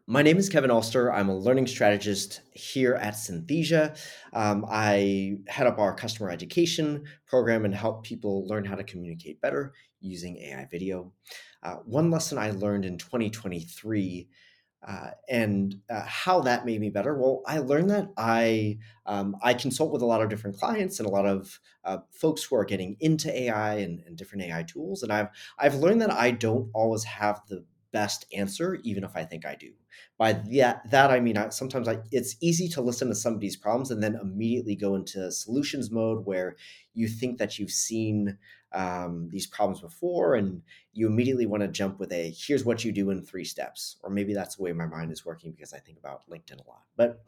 My 0.08 0.20
name 0.22 0.36
is 0.36 0.48
Kevin 0.48 0.72
Alster. 0.72 1.12
I'm 1.12 1.28
a 1.28 1.36
learning 1.36 1.68
strategist 1.68 2.40
here 2.52 2.94
at 2.94 3.14
Synthesia. 3.14 3.96
Um, 4.32 4.66
I 4.68 5.36
head 5.46 5.68
up 5.68 5.78
our 5.78 5.94
customer 5.94 6.28
education 6.28 7.04
program 7.24 7.64
and 7.64 7.72
help 7.72 8.02
people 8.02 8.44
learn 8.48 8.64
how 8.64 8.74
to 8.74 8.82
communicate 8.82 9.40
better 9.40 9.74
using 10.00 10.38
AI 10.38 10.66
video. 10.68 11.12
Uh, 11.62 11.76
one 11.84 12.10
lesson 12.10 12.36
I 12.36 12.50
learned 12.50 12.84
in 12.84 12.98
2023 12.98 14.28
uh, 14.84 15.10
and 15.28 15.76
uh, 15.88 16.02
how 16.04 16.40
that 16.40 16.66
made 16.66 16.80
me 16.80 16.90
better. 16.90 17.16
Well, 17.16 17.42
I 17.46 17.58
learned 17.58 17.90
that 17.90 18.08
I 18.16 18.78
um, 19.06 19.36
I 19.40 19.54
consult 19.54 19.92
with 19.92 20.02
a 20.02 20.06
lot 20.06 20.20
of 20.20 20.28
different 20.28 20.58
clients 20.58 20.98
and 20.98 21.08
a 21.08 21.12
lot 21.12 21.26
of 21.26 21.60
uh, 21.84 21.98
folks 22.10 22.42
who 22.42 22.56
are 22.56 22.64
getting 22.64 22.96
into 22.98 23.32
AI 23.42 23.74
and, 23.74 24.02
and, 24.06 24.16
different 24.16 24.44
AI 24.44 24.64
tools, 24.64 25.04
and 25.04 25.12
I've 25.12 25.28
I've 25.58 25.76
learned 25.76 26.02
that 26.02 26.10
I 26.10 26.32
don't 26.32 26.70
always 26.74 27.04
have 27.04 27.42
the 27.48 27.64
best 27.92 28.26
answer, 28.32 28.78
even 28.82 29.04
if 29.04 29.14
I 29.14 29.24
think 29.24 29.46
I 29.46 29.54
do. 29.54 29.72
By 30.18 30.32
that, 30.32 30.90
that 30.90 31.10
I 31.10 31.20
mean, 31.20 31.36
I, 31.36 31.50
sometimes 31.50 31.88
I, 31.88 31.98
it's 32.10 32.36
easy 32.40 32.68
to 32.68 32.80
listen 32.80 33.08
to 33.08 33.14
somebody's 33.14 33.56
problems 33.56 33.90
and 33.90 34.02
then 34.02 34.18
immediately 34.20 34.74
go 34.74 34.94
into 34.94 35.30
solutions 35.30 35.90
mode 35.90 36.24
where 36.24 36.56
you 36.94 37.08
think 37.08 37.38
that 37.38 37.58
you've 37.58 37.70
seen 37.70 38.38
um, 38.72 39.28
these 39.30 39.46
problems 39.46 39.80
before 39.80 40.34
and 40.34 40.62
you 40.92 41.06
immediately 41.06 41.46
want 41.46 41.62
to 41.62 41.68
jump 41.68 41.98
with 41.98 42.12
a 42.12 42.34
here's 42.36 42.64
what 42.64 42.84
you 42.84 42.92
do 42.92 43.10
in 43.10 43.22
three 43.22 43.44
steps. 43.44 43.96
Or 44.02 44.10
maybe 44.10 44.34
that's 44.34 44.56
the 44.56 44.62
way 44.62 44.72
my 44.72 44.86
mind 44.86 45.12
is 45.12 45.24
working 45.24 45.52
because 45.52 45.72
I 45.72 45.78
think 45.78 45.98
about 45.98 46.28
LinkedIn 46.30 46.64
a 46.64 46.68
lot. 46.68 46.82
But 46.96 47.22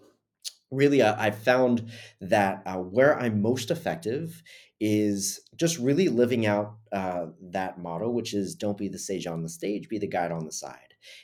really, 0.70 1.02
uh, 1.02 1.14
I've 1.18 1.38
found 1.38 1.90
that 2.20 2.62
uh, 2.66 2.76
where 2.76 3.18
I'm 3.18 3.40
most 3.40 3.70
effective 3.70 4.42
is 4.80 5.40
just 5.56 5.78
really 5.78 6.08
living 6.08 6.46
out 6.46 6.74
uh, 6.92 7.26
that 7.40 7.78
motto, 7.78 8.10
which 8.10 8.34
is 8.34 8.54
don't 8.54 8.76
be 8.76 8.88
the 8.88 8.98
sage 8.98 9.26
on 9.26 9.42
the 9.42 9.48
stage, 9.48 9.88
be 9.88 9.98
the 9.98 10.06
guide 10.06 10.32
on 10.32 10.44
the 10.44 10.52
side. 10.52 10.78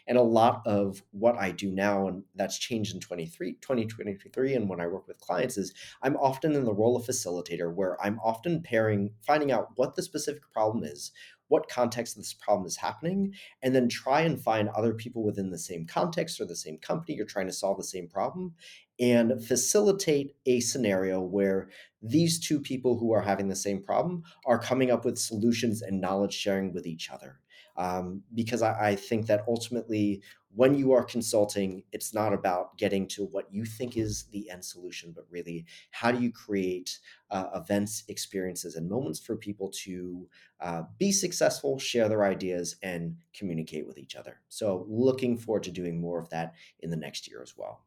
And 0.06 0.18
a 0.18 0.22
lot 0.22 0.62
of 0.66 1.02
what 1.10 1.36
I 1.36 1.50
do 1.50 1.70
now, 1.70 2.06
and 2.06 2.22
that's 2.34 2.58
changed 2.58 2.94
in 2.94 3.00
23, 3.00 3.54
2023, 3.60 4.54
and 4.54 4.68
when 4.68 4.80
I 4.80 4.86
work 4.86 5.08
with 5.08 5.20
clients, 5.20 5.56
is 5.56 5.72
I'm 6.02 6.16
often 6.16 6.54
in 6.54 6.64
the 6.64 6.74
role 6.74 6.96
of 6.96 7.06
facilitator 7.06 7.72
where 7.72 8.00
I'm 8.02 8.20
often 8.20 8.62
pairing, 8.62 9.12
finding 9.26 9.50
out 9.52 9.68
what 9.76 9.94
the 9.94 10.02
specific 10.02 10.42
problem 10.52 10.84
is, 10.84 11.12
what 11.48 11.68
context 11.68 12.16
this 12.16 12.32
problem 12.32 12.66
is 12.66 12.76
happening, 12.76 13.34
and 13.62 13.74
then 13.74 13.88
try 13.88 14.20
and 14.20 14.40
find 14.40 14.68
other 14.68 14.94
people 14.94 15.24
within 15.24 15.50
the 15.50 15.58
same 15.58 15.86
context 15.86 16.40
or 16.40 16.44
the 16.44 16.54
same 16.54 16.78
company 16.78 17.14
you're 17.14 17.26
trying 17.26 17.48
to 17.48 17.52
solve 17.52 17.76
the 17.76 17.84
same 17.84 18.06
problem 18.06 18.54
and 19.00 19.42
facilitate 19.42 20.36
a 20.44 20.60
scenario 20.60 21.20
where 21.20 21.70
these 22.02 22.38
two 22.38 22.60
people 22.60 22.98
who 22.98 23.12
are 23.12 23.22
having 23.22 23.48
the 23.48 23.56
same 23.56 23.82
problem 23.82 24.22
are 24.46 24.58
coming 24.58 24.90
up 24.90 25.04
with 25.04 25.18
solutions 25.18 25.82
and 25.82 26.00
knowledge 26.00 26.34
sharing 26.34 26.72
with 26.72 26.86
each 26.86 27.10
other. 27.10 27.40
Um, 27.76 28.22
because 28.34 28.60
I, 28.62 28.88
I, 28.88 28.96
think 28.96 29.26
that 29.26 29.44
ultimately, 29.48 30.22
when 30.54 30.74
you 30.74 30.92
are 30.92 31.04
consulting, 31.04 31.84
it's 31.92 32.12
not 32.12 32.34
about 32.34 32.76
getting 32.76 33.06
to 33.08 33.24
what 33.26 33.46
you 33.50 33.64
think 33.64 33.96
is 33.96 34.24
the 34.32 34.50
end 34.50 34.64
solution, 34.64 35.12
but 35.14 35.24
really 35.30 35.64
how 35.90 36.10
do 36.10 36.20
you 36.20 36.30
create 36.30 36.98
uh, 37.30 37.46
events, 37.54 38.04
experiences, 38.08 38.74
and 38.74 38.90
moments 38.90 39.20
for 39.20 39.36
people 39.36 39.70
to 39.84 40.28
uh, 40.60 40.82
be 40.98 41.10
successful, 41.12 41.78
share 41.78 42.08
their 42.08 42.24
ideas, 42.24 42.76
and 42.82 43.16
communicate 43.32 43.86
with 43.86 43.96
each 43.96 44.16
other. 44.16 44.40
So, 44.48 44.84
looking 44.88 45.38
forward 45.38 45.62
to 45.62 45.70
doing 45.70 46.00
more 46.00 46.18
of 46.18 46.28
that 46.30 46.54
in 46.80 46.90
the 46.90 46.96
next 46.96 47.28
year 47.28 47.40
as 47.40 47.56
well. 47.56 47.82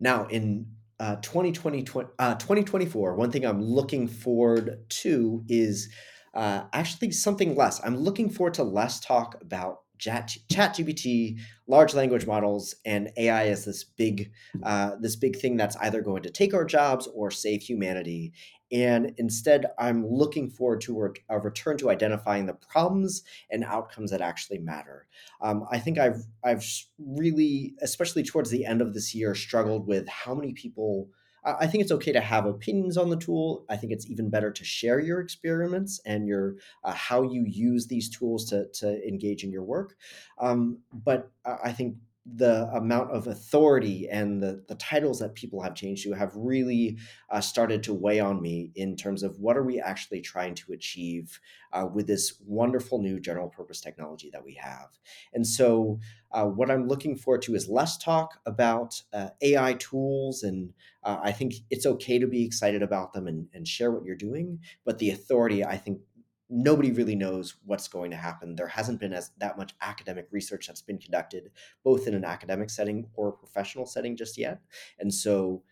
Now, 0.00 0.26
in 0.26 0.66
uh, 0.98 1.16
2020, 1.16 1.86
uh, 2.18 2.34
2024, 2.34 3.14
one 3.14 3.30
thing 3.30 3.44
I'm 3.44 3.62
looking 3.62 4.08
forward 4.08 4.84
to 5.02 5.44
is 5.48 5.92
uh, 6.34 6.64
actually 6.72 7.12
something 7.12 7.54
less. 7.54 7.80
I'm 7.84 7.96
looking 7.96 8.28
forward 8.28 8.54
to 8.54 8.62
less 8.62 9.00
talk 9.00 9.36
about 9.40 9.78
chat, 9.98 10.36
gpt 10.50 11.38
large 11.66 11.94
language 11.94 12.26
models 12.26 12.74
and 12.84 13.10
ai 13.16 13.48
as 13.48 13.64
this 13.64 13.84
big 13.84 14.30
uh, 14.62 14.92
this 15.00 15.16
big 15.16 15.36
thing 15.36 15.56
that's 15.56 15.76
either 15.76 16.00
going 16.00 16.22
to 16.22 16.30
take 16.30 16.54
our 16.54 16.64
jobs 16.64 17.08
or 17.14 17.30
save 17.30 17.62
humanity 17.62 18.32
and 18.72 19.12
instead, 19.16 19.66
I'm 19.78 20.06
looking 20.06 20.50
forward 20.50 20.80
to 20.82 21.12
a 21.28 21.38
return 21.38 21.76
to 21.78 21.90
identifying 21.90 22.46
the 22.46 22.54
problems 22.54 23.22
and 23.50 23.64
outcomes 23.64 24.10
that 24.10 24.20
actually 24.20 24.58
matter. 24.58 25.06
Um, 25.40 25.64
I 25.70 25.78
think 25.78 25.98
I've 25.98 26.24
I've 26.44 26.64
really, 26.98 27.74
especially 27.80 28.24
towards 28.24 28.50
the 28.50 28.64
end 28.64 28.82
of 28.82 28.92
this 28.92 29.14
year, 29.14 29.34
struggled 29.34 29.86
with 29.86 30.08
how 30.08 30.34
many 30.34 30.52
people. 30.52 31.10
I 31.46 31.66
think 31.66 31.82
it's 31.82 31.92
okay 31.92 32.12
to 32.12 32.20
have 32.20 32.44
opinions 32.44 32.96
on 32.96 33.08
the 33.08 33.16
tool. 33.16 33.64
I 33.70 33.76
think 33.76 33.92
it's 33.92 34.10
even 34.10 34.30
better 34.30 34.50
to 34.50 34.64
share 34.64 34.98
your 34.98 35.20
experiments 35.20 36.00
and 36.04 36.26
your 36.26 36.56
uh, 36.82 36.92
how 36.92 37.22
you 37.22 37.44
use 37.46 37.86
these 37.86 38.10
tools 38.10 38.46
to 38.50 38.66
to 38.80 39.06
engage 39.06 39.44
in 39.44 39.52
your 39.52 39.62
work. 39.62 39.94
Um, 40.38 40.80
but 40.92 41.30
I 41.44 41.72
think 41.72 41.96
the 42.34 42.68
amount 42.72 43.10
of 43.12 43.28
authority 43.28 44.08
and 44.08 44.42
the, 44.42 44.64
the 44.68 44.74
titles 44.74 45.20
that 45.20 45.34
people 45.34 45.62
have 45.62 45.74
changed 45.74 46.02
to 46.02 46.12
have 46.12 46.32
really 46.34 46.98
uh, 47.30 47.40
started 47.40 47.82
to 47.84 47.94
weigh 47.94 48.18
on 48.18 48.42
me 48.42 48.72
in 48.74 48.96
terms 48.96 49.22
of 49.22 49.38
what 49.38 49.56
are 49.56 49.62
we 49.62 49.80
actually 49.80 50.20
trying 50.20 50.54
to 50.54 50.72
achieve 50.72 51.40
uh, 51.72 51.86
with 51.86 52.06
this 52.06 52.40
wonderful 52.44 53.00
new 53.00 53.20
general 53.20 53.48
purpose 53.48 53.80
technology 53.80 54.28
that 54.32 54.44
we 54.44 54.54
have. 54.54 54.88
And 55.34 55.46
so 55.46 56.00
uh, 56.32 56.44
what 56.44 56.70
i'm 56.70 56.86
looking 56.86 57.16
forward 57.16 57.42
to 57.42 57.54
is 57.54 57.68
less 57.68 57.96
talk 57.96 58.40
about 58.46 59.00
uh, 59.12 59.28
ai 59.42 59.74
tools 59.74 60.42
and 60.42 60.72
uh, 61.04 61.18
i 61.22 61.32
think 61.32 61.54
it's 61.70 61.86
okay 61.86 62.18
to 62.18 62.26
be 62.26 62.44
excited 62.44 62.82
about 62.82 63.12
them 63.12 63.26
and, 63.26 63.48
and 63.54 63.66
share 63.66 63.90
what 63.90 64.04
you're 64.04 64.16
doing 64.16 64.58
but 64.84 64.98
the 64.98 65.10
authority 65.10 65.64
i 65.64 65.76
think 65.76 66.00
nobody 66.48 66.92
really 66.92 67.16
knows 67.16 67.56
what's 67.64 67.88
going 67.88 68.10
to 68.10 68.16
happen. 68.16 68.54
There 68.54 68.68
hasn't 68.68 69.00
been 69.00 69.12
as 69.12 69.30
that 69.38 69.56
much 69.56 69.74
academic 69.80 70.28
research 70.30 70.66
that's 70.66 70.82
been 70.82 70.98
conducted, 70.98 71.50
both 71.84 72.06
in 72.06 72.14
an 72.14 72.24
academic 72.24 72.70
setting 72.70 73.06
or 73.14 73.28
a 73.28 73.32
professional 73.32 73.86
setting 73.86 74.16
just 74.16 74.38
yet. 74.38 74.60
And 74.98 75.12
so 75.12 75.62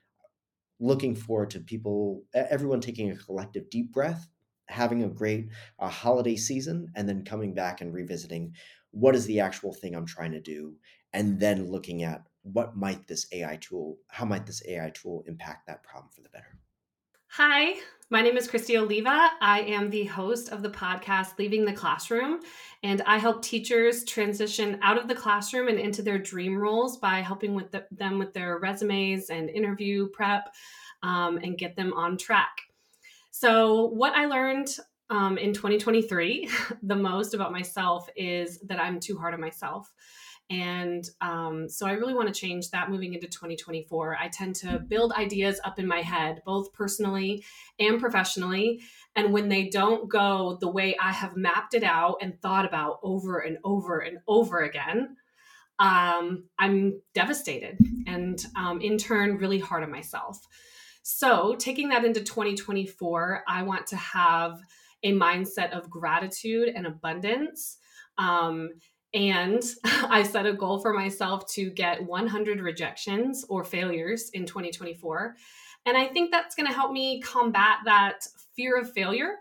looking 0.80 1.14
forward 1.14 1.50
to 1.50 1.60
people 1.60 2.24
everyone 2.34 2.80
taking 2.80 3.10
a 3.10 3.16
collective 3.16 3.70
deep 3.70 3.92
breath 3.92 4.28
having 4.68 5.02
a 5.02 5.08
great 5.08 5.48
uh, 5.78 5.88
holiday 5.88 6.36
season 6.36 6.90
and 6.96 7.08
then 7.08 7.24
coming 7.24 7.54
back 7.54 7.80
and 7.80 7.92
revisiting 7.92 8.52
what 8.90 9.14
is 9.14 9.26
the 9.26 9.40
actual 9.40 9.72
thing 9.72 9.94
i'm 9.94 10.06
trying 10.06 10.32
to 10.32 10.40
do 10.40 10.74
and 11.12 11.38
then 11.38 11.70
looking 11.70 12.02
at 12.02 12.24
what 12.42 12.76
might 12.76 13.06
this 13.06 13.26
ai 13.32 13.56
tool 13.60 13.98
how 14.08 14.24
might 14.24 14.46
this 14.46 14.62
ai 14.68 14.90
tool 14.94 15.22
impact 15.26 15.66
that 15.66 15.82
problem 15.82 16.10
for 16.12 16.22
the 16.22 16.28
better 16.30 16.58
Hi, 17.36 17.74
my 18.10 18.22
name 18.22 18.36
is 18.36 18.46
Christy 18.46 18.78
Oliva. 18.78 19.30
I 19.40 19.62
am 19.62 19.90
the 19.90 20.04
host 20.04 20.50
of 20.50 20.62
the 20.62 20.70
podcast 20.70 21.36
Leaving 21.36 21.64
the 21.64 21.72
Classroom, 21.72 22.38
and 22.84 23.02
I 23.02 23.18
help 23.18 23.42
teachers 23.42 24.04
transition 24.04 24.78
out 24.82 24.98
of 24.98 25.08
the 25.08 25.16
classroom 25.16 25.66
and 25.66 25.80
into 25.80 26.00
their 26.00 26.20
dream 26.20 26.56
roles 26.56 26.96
by 26.96 27.22
helping 27.22 27.56
with 27.56 27.72
the, 27.72 27.88
them 27.90 28.20
with 28.20 28.32
their 28.34 28.58
resumes 28.58 29.30
and 29.30 29.50
interview 29.50 30.08
prep 30.10 30.54
um, 31.02 31.38
and 31.38 31.58
get 31.58 31.74
them 31.74 31.92
on 31.94 32.16
track. 32.16 32.56
So, 33.32 33.86
what 33.86 34.12
I 34.12 34.26
learned 34.26 34.68
um, 35.10 35.36
in 35.36 35.52
2023 35.52 36.48
the 36.84 36.94
most 36.94 37.34
about 37.34 37.50
myself 37.50 38.08
is 38.14 38.60
that 38.60 38.78
I'm 38.78 39.00
too 39.00 39.18
hard 39.18 39.34
on 39.34 39.40
myself. 39.40 39.92
And 40.50 41.08
um, 41.20 41.68
so 41.68 41.86
I 41.86 41.92
really 41.92 42.14
want 42.14 42.28
to 42.28 42.38
change 42.38 42.70
that 42.70 42.90
moving 42.90 43.14
into 43.14 43.26
2024. 43.26 44.16
I 44.20 44.28
tend 44.28 44.54
to 44.56 44.78
build 44.78 45.12
ideas 45.12 45.60
up 45.64 45.78
in 45.78 45.86
my 45.86 46.02
head, 46.02 46.42
both 46.44 46.72
personally 46.72 47.44
and 47.78 47.98
professionally. 47.98 48.82
And 49.16 49.32
when 49.32 49.48
they 49.48 49.68
don't 49.68 50.08
go 50.08 50.58
the 50.60 50.70
way 50.70 50.96
I 51.00 51.12
have 51.12 51.36
mapped 51.36 51.74
it 51.74 51.82
out 51.82 52.18
and 52.20 52.40
thought 52.40 52.66
about 52.66 52.98
over 53.02 53.38
and 53.38 53.58
over 53.64 54.00
and 54.00 54.18
over 54.28 54.60
again, 54.60 55.16
um, 55.78 56.44
I'm 56.58 57.00
devastated 57.14 57.78
and 58.06 58.44
um, 58.56 58.80
in 58.80 58.98
turn, 58.98 59.38
really 59.38 59.58
hard 59.58 59.82
on 59.82 59.90
myself. 59.90 60.46
So, 61.02 61.54
taking 61.58 61.90
that 61.90 62.04
into 62.04 62.20
2024, 62.20 63.44
I 63.46 63.62
want 63.62 63.88
to 63.88 63.96
have 63.96 64.60
a 65.02 65.12
mindset 65.12 65.72
of 65.72 65.90
gratitude 65.90 66.70
and 66.74 66.86
abundance. 66.86 67.76
Um, 68.16 68.70
and 69.14 69.62
I 69.84 70.22
set 70.24 70.46
a 70.46 70.52
goal 70.52 70.80
for 70.80 70.92
myself 70.92 71.46
to 71.52 71.70
get 71.70 72.04
100 72.04 72.60
rejections 72.60 73.44
or 73.48 73.64
failures 73.64 74.30
in 74.30 74.44
2024. 74.44 75.36
And 75.86 75.96
I 75.96 76.06
think 76.06 76.30
that's 76.30 76.54
going 76.54 76.66
to 76.66 76.74
help 76.74 76.92
me 76.92 77.20
combat 77.20 77.78
that 77.84 78.26
fear 78.56 78.78
of 78.78 78.92
failure 78.92 79.36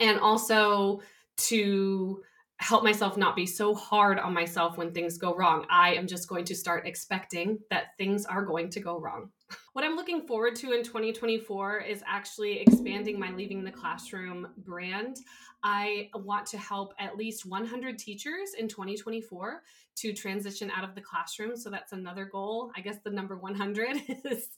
and 0.00 0.18
also 0.18 1.00
to 1.36 2.20
help 2.58 2.84
myself 2.84 3.16
not 3.16 3.34
be 3.34 3.46
so 3.46 3.74
hard 3.74 4.18
on 4.18 4.32
myself 4.32 4.76
when 4.76 4.92
things 4.92 5.18
go 5.18 5.34
wrong. 5.34 5.66
I 5.68 5.94
am 5.94 6.06
just 6.06 6.28
going 6.28 6.44
to 6.46 6.54
start 6.54 6.86
expecting 6.86 7.58
that 7.70 7.96
things 7.98 8.24
are 8.24 8.44
going 8.44 8.70
to 8.70 8.80
go 8.80 9.00
wrong. 9.00 9.30
What 9.72 9.84
I'm 9.84 9.96
looking 9.96 10.26
forward 10.26 10.54
to 10.56 10.72
in 10.72 10.82
2024 10.82 11.78
is 11.80 12.02
actually 12.06 12.60
expanding 12.60 13.18
my 13.18 13.30
Leaving 13.32 13.64
the 13.64 13.70
Classroom 13.70 14.48
brand. 14.58 15.18
I 15.62 16.10
want 16.14 16.46
to 16.48 16.58
help 16.58 16.92
at 16.98 17.16
least 17.16 17.46
100 17.46 17.98
teachers 17.98 18.54
in 18.58 18.68
2024 18.68 19.62
to 19.96 20.12
transition 20.12 20.70
out 20.70 20.84
of 20.84 20.94
the 20.94 21.00
classroom. 21.00 21.56
So 21.56 21.70
that's 21.70 21.92
another 21.92 22.24
goal. 22.24 22.72
I 22.76 22.80
guess 22.80 22.98
the 23.04 23.10
number 23.10 23.36
100 23.36 23.96
is, 24.24 24.48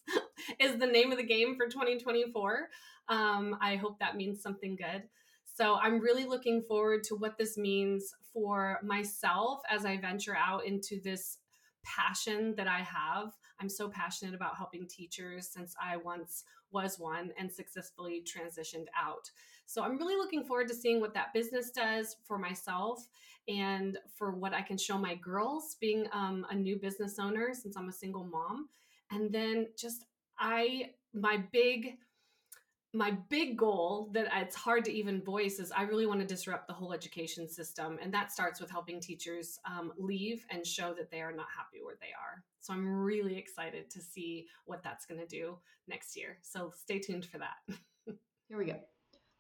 is 0.59 0.79
the 0.79 0.87
name 0.87 1.13
of 1.13 1.19
the 1.19 1.25
game 1.25 1.57
for 1.57 1.67
2024. 1.67 2.69
Um, 3.09 3.57
I 3.61 3.77
hope 3.77 3.99
that 3.99 4.17
means 4.17 4.43
something 4.43 4.77
good. 4.77 5.05
So 5.45 5.77
I'm 5.77 6.01
really 6.01 6.25
looking 6.25 6.63
forward 6.63 7.05
to 7.05 7.15
what 7.15 7.39
this 7.39 7.57
means 7.57 8.15
for 8.33 8.81
myself 8.83 9.61
as 9.71 9.85
I 9.85 9.99
venture 9.99 10.37
out 10.37 10.67
into 10.67 11.01
this 11.01 11.39
passion 11.85 12.55
that 12.57 12.67
I 12.67 12.79
have. 12.81 13.33
I'm 13.65 13.71
so 13.71 13.89
passionate 13.89 14.35
about 14.35 14.59
helping 14.59 14.87
teachers 14.87 15.49
since 15.49 15.75
I 15.83 15.97
once 15.97 16.45
was 16.71 16.99
one 16.99 17.33
and 17.39 17.51
successfully 17.51 18.23
transitioned 18.23 18.89
out. 18.95 19.31
So 19.65 19.83
I'm 19.83 19.97
really 19.97 20.17
looking 20.17 20.45
forward 20.45 20.69
to 20.69 20.75
seeing 20.75 21.01
what 21.01 21.15
that 21.15 21.33
business 21.33 21.71
does 21.71 22.17
for 22.27 22.37
myself 22.37 23.09
and 23.49 23.97
for 24.15 24.33
what 24.33 24.53
I 24.53 24.61
can 24.61 24.77
show 24.77 24.99
my 24.99 25.15
girls 25.15 25.79
being 25.81 26.07
um, 26.13 26.45
a 26.51 26.55
new 26.55 26.77
business 26.77 27.19
owner 27.19 27.55
since 27.55 27.75
I'm 27.75 27.89
a 27.89 27.93
single 27.93 28.25
mom. 28.25 28.69
And 29.11 29.33
then 29.33 29.69
just 29.79 30.05
I, 30.39 30.91
my 31.15 31.43
big, 31.51 31.97
my 32.95 33.13
big 33.29 33.59
goal 33.59 34.11
that 34.13 34.29
it's 34.37 34.55
hard 34.55 34.85
to 34.85 34.93
even 34.93 35.21
voice 35.23 35.59
is 35.59 35.73
I 35.73 35.83
really 35.83 36.07
want 36.07 36.21
to 36.21 36.27
disrupt 36.27 36.69
the 36.69 36.75
whole 36.75 36.93
education 36.93 37.49
system. 37.49 37.99
And 38.01 38.15
that 38.15 38.31
starts 38.31 38.61
with 38.61 38.71
helping 38.71 39.01
teachers 39.01 39.59
um, 39.67 39.93
leave 39.99 40.45
and 40.51 40.67
show 40.67 40.95
that 40.95 41.11
they 41.11 41.21
are 41.21 41.33
not 41.33 41.47
happy 41.55 41.83
where 41.83 41.97
they 42.01 42.13
are. 42.19 42.45
So 42.61 42.73
I'm 42.73 42.87
really 42.87 43.37
excited 43.37 43.91
to 43.91 44.01
see 44.01 44.47
what 44.65 44.83
that's 44.83 45.07
going 45.07 45.21
to 45.21 45.27
do 45.27 45.59
next 45.89 46.17
year. 46.17 46.39
So 46.43 46.73
stay 46.75 46.99
tuned 46.99 47.27
for 47.27 47.39
that. 47.39 47.77
Here 48.49 48.59
we 48.59 48.67
go. 48.67 48.77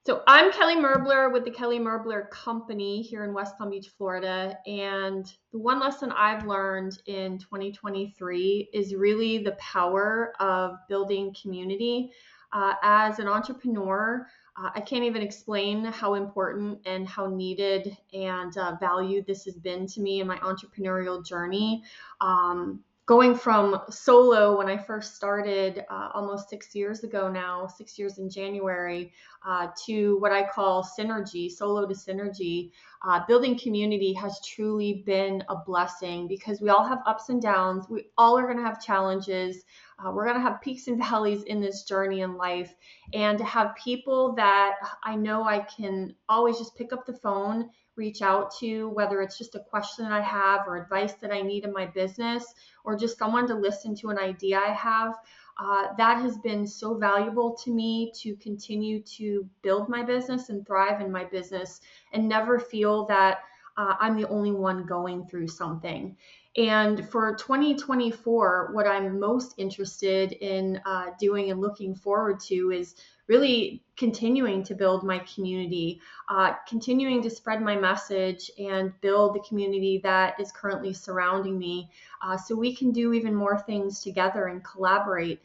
So 0.07 0.23
I'm 0.27 0.53
Kelly 0.53 0.77
Merbler 0.77 1.33
with 1.33 1.47
the 1.47 1.51
Kelly 1.51 1.79
Merbler 1.79 2.29
Company 2.29 3.01
here 3.01 3.25
in 3.25 3.33
West 3.33 3.57
Palm 3.57 3.71
Beach, 3.71 3.89
Florida. 3.97 4.59
And 4.67 5.25
the 5.51 5.59
one 5.59 5.81
lesson 5.81 6.13
I've 6.13 6.47
learned 6.47 6.99
in 7.07 7.39
2023 7.39 8.69
is 8.75 8.95
really 8.95 9.39
the 9.39 9.53
power 9.53 10.35
of 10.41 10.77
building 10.91 11.35
community. 11.41 12.11
Uh, 12.55 12.75
as 12.83 13.19
an 13.19 13.27
entrepreneur, 13.27 14.27
uh, 14.57 14.71
I 14.75 14.81
can't 14.81 15.03
even 15.03 15.23
explain 15.23 15.85
how 15.85 16.15
important 16.15 16.79
and 16.87 17.07
how 17.07 17.27
needed 17.27 17.97
and 18.13 18.57
uh, 18.57 18.77
valued 18.79 19.27
this 19.27 19.45
has 19.45 19.57
been 19.57 19.89
to 19.89 20.01
me 20.01 20.21
in 20.21 20.29
my 20.29 20.37
entrepreneurial 20.39 21.27
journey. 21.27 21.83
Um, 22.21 22.85
going 23.07 23.35
from 23.35 23.81
solo 23.91 24.57
when 24.57 24.69
I 24.69 24.79
first 24.79 25.17
started 25.17 25.85
uh, 25.91 26.11
almost 26.15 26.49
six 26.49 26.75
years 26.75 27.03
ago 27.05 27.29
now, 27.29 27.67
six 27.67 27.99
years 27.99 28.19
in 28.19 28.31
January, 28.31 29.13
uh, 29.47 29.69
to 29.87 30.17
what 30.21 30.33
I 30.33 30.47
call 30.49 30.89
synergy, 30.99 31.51
solo 31.51 31.87
to 31.87 31.95
synergy. 31.95 32.71
Uh, 33.07 33.21
building 33.27 33.59
community 33.59 34.15
has 34.15 34.41
truly 34.41 35.03
been 35.05 35.45
a 35.51 35.57
blessing 35.57 36.27
because 36.27 36.61
we 36.61 36.71
all 36.71 36.85
have 36.85 37.03
ups 37.07 37.29
and 37.29 37.43
downs. 37.43 37.87
We 37.89 38.07
all 38.17 38.39
are 38.39 38.45
going 38.45 38.57
to 38.57 38.63
have 38.63 38.83
challenges. 38.83 39.65
Uh, 39.99 40.11
we're 40.11 40.25
going 40.25 40.37
to 40.37 40.43
have 40.43 40.63
peaks 40.63 40.89
and 40.89 40.99
valleys 41.11 41.43
in 41.43 41.61
this 41.61 41.83
journey 41.83 42.21
in 42.23 42.37
life. 42.37 42.75
And 43.13 43.37
to 43.39 43.45
have 43.45 43.77
people 43.77 44.35
that 44.37 44.77
I 45.03 45.17
know 45.17 45.45
I 45.45 45.61
can 45.61 46.15
always 46.29 46.57
just 46.57 46.77
pick 46.77 46.93
up 46.93 47.05
the 47.05 47.13
phone 47.13 47.69
reach 47.97 48.23
out 48.23 48.53
to, 48.59 48.89
whether 48.91 49.23
it's 49.23 49.39
just 49.39 49.55
a 49.55 49.61
question 49.61 50.07
I 50.07 50.21
have 50.21 50.67
or 50.67 50.77
advice 50.77 51.15
that 51.15 51.33
I 51.33 51.43
need 51.43 51.65
in 51.65 51.73
my 51.73 51.87
business, 51.87 52.45
or 52.85 52.97
just 52.97 53.19
someone 53.19 53.47
to 53.49 53.55
listen 53.55 53.95
to 53.97 54.11
an 54.11 54.19
idea 54.19 54.59
I 54.59 54.73
have. 54.73 55.15
Uh, 55.57 55.95
that 55.97 56.21
has 56.21 56.37
been 56.39 56.67
so 56.67 56.95
valuable 56.95 57.55
to 57.55 57.73
me 57.73 58.13
to 58.15 58.35
continue 58.37 59.01
to 59.03 59.49
build 59.63 59.89
my 59.89 60.03
business 60.03 60.49
and 60.49 60.67
thrive 60.67 61.01
in 61.01 61.13
my 61.13 61.25
business 61.25 61.81
and 62.13 62.29
never 62.29 62.59
feel 62.59 63.07
that 63.07 63.39
uh, 63.77 63.95
I'm 64.01 64.17
the 64.17 64.29
only 64.29 64.53
one 64.53 64.85
going 64.85 65.27
through 65.27 65.49
something. 65.49 66.17
And 66.57 67.09
for 67.09 67.35
2024, 67.35 68.71
what 68.73 68.87
I'm 68.87 69.19
most 69.19 69.55
interested 69.57 70.33
in 70.33 70.81
uh, 70.87 71.07
doing 71.19 71.51
and 71.51 71.61
looking 71.61 71.95
forward 71.95 72.39
to 72.41 72.71
is 72.71 72.95
really 73.27 73.83
continuing 73.97 74.63
to 74.65 74.75
build 74.75 75.05
my 75.05 75.19
community, 75.21 76.01
uh, 76.29 76.53
continuing 76.69 77.23
to 77.23 77.31
spread 77.31 77.63
my 77.63 77.77
message 77.77 78.51
and 78.59 78.93
build 79.01 79.35
the 79.35 79.45
community 79.49 80.01
that 80.03 80.39
is 80.41 80.53
currently 80.53 80.93
surrounding 80.93 81.59
me 81.59 81.89
uh, 82.23 82.37
so 82.37 82.55
we 82.55 82.75
can 82.75 82.91
do 82.91 83.13
even 83.13 83.35
more 83.35 83.59
things 83.59 84.01
together 84.01 84.47
and 84.47 84.65
collaborate. 84.65 85.41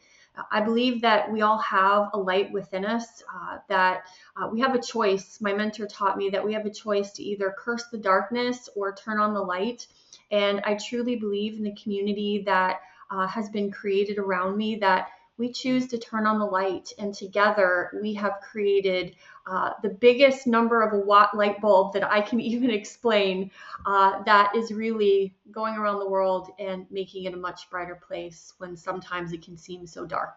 I 0.50 0.60
believe 0.60 1.02
that 1.02 1.30
we 1.30 1.42
all 1.42 1.58
have 1.58 2.10
a 2.12 2.18
light 2.18 2.52
within 2.52 2.84
us, 2.84 3.22
uh, 3.34 3.58
that 3.68 4.04
uh, 4.36 4.48
we 4.50 4.60
have 4.60 4.74
a 4.74 4.80
choice. 4.80 5.40
My 5.40 5.52
mentor 5.52 5.86
taught 5.86 6.16
me 6.16 6.30
that 6.30 6.44
we 6.44 6.52
have 6.54 6.66
a 6.66 6.70
choice 6.70 7.12
to 7.12 7.22
either 7.22 7.54
curse 7.58 7.84
the 7.90 7.98
darkness 7.98 8.68
or 8.76 8.94
turn 8.94 9.18
on 9.18 9.34
the 9.34 9.40
light. 9.40 9.86
And 10.30 10.60
I 10.64 10.76
truly 10.76 11.16
believe 11.16 11.58
in 11.58 11.64
the 11.64 11.74
community 11.74 12.42
that 12.46 12.80
uh, 13.10 13.26
has 13.26 13.48
been 13.48 13.70
created 13.70 14.18
around 14.18 14.56
me 14.56 14.76
that 14.76 15.08
we 15.40 15.50
choose 15.50 15.88
to 15.88 15.98
turn 15.98 16.26
on 16.26 16.38
the 16.38 16.44
light, 16.44 16.92
and 16.98 17.14
together 17.14 17.98
we 18.02 18.12
have 18.12 18.34
created 18.42 19.16
uh, 19.46 19.72
the 19.82 19.88
biggest 19.88 20.46
number 20.46 20.82
of 20.82 21.06
watt 21.06 21.34
light 21.34 21.62
bulb 21.62 21.94
that 21.94 22.04
I 22.04 22.20
can 22.20 22.40
even 22.52 22.70
explain 22.70 23.50
uh, 23.86 24.22
that 24.24 24.54
is 24.54 24.70
really 24.70 25.34
going 25.50 25.76
around 25.76 25.98
the 25.98 26.08
world 26.08 26.50
and 26.58 26.86
making 26.90 27.24
it 27.24 27.32
a 27.32 27.38
much 27.38 27.70
brighter 27.70 27.98
place 28.06 28.52
when 28.58 28.76
sometimes 28.76 29.32
it 29.32 29.42
can 29.42 29.56
seem 29.56 29.86
so 29.86 30.04
dark. 30.04 30.36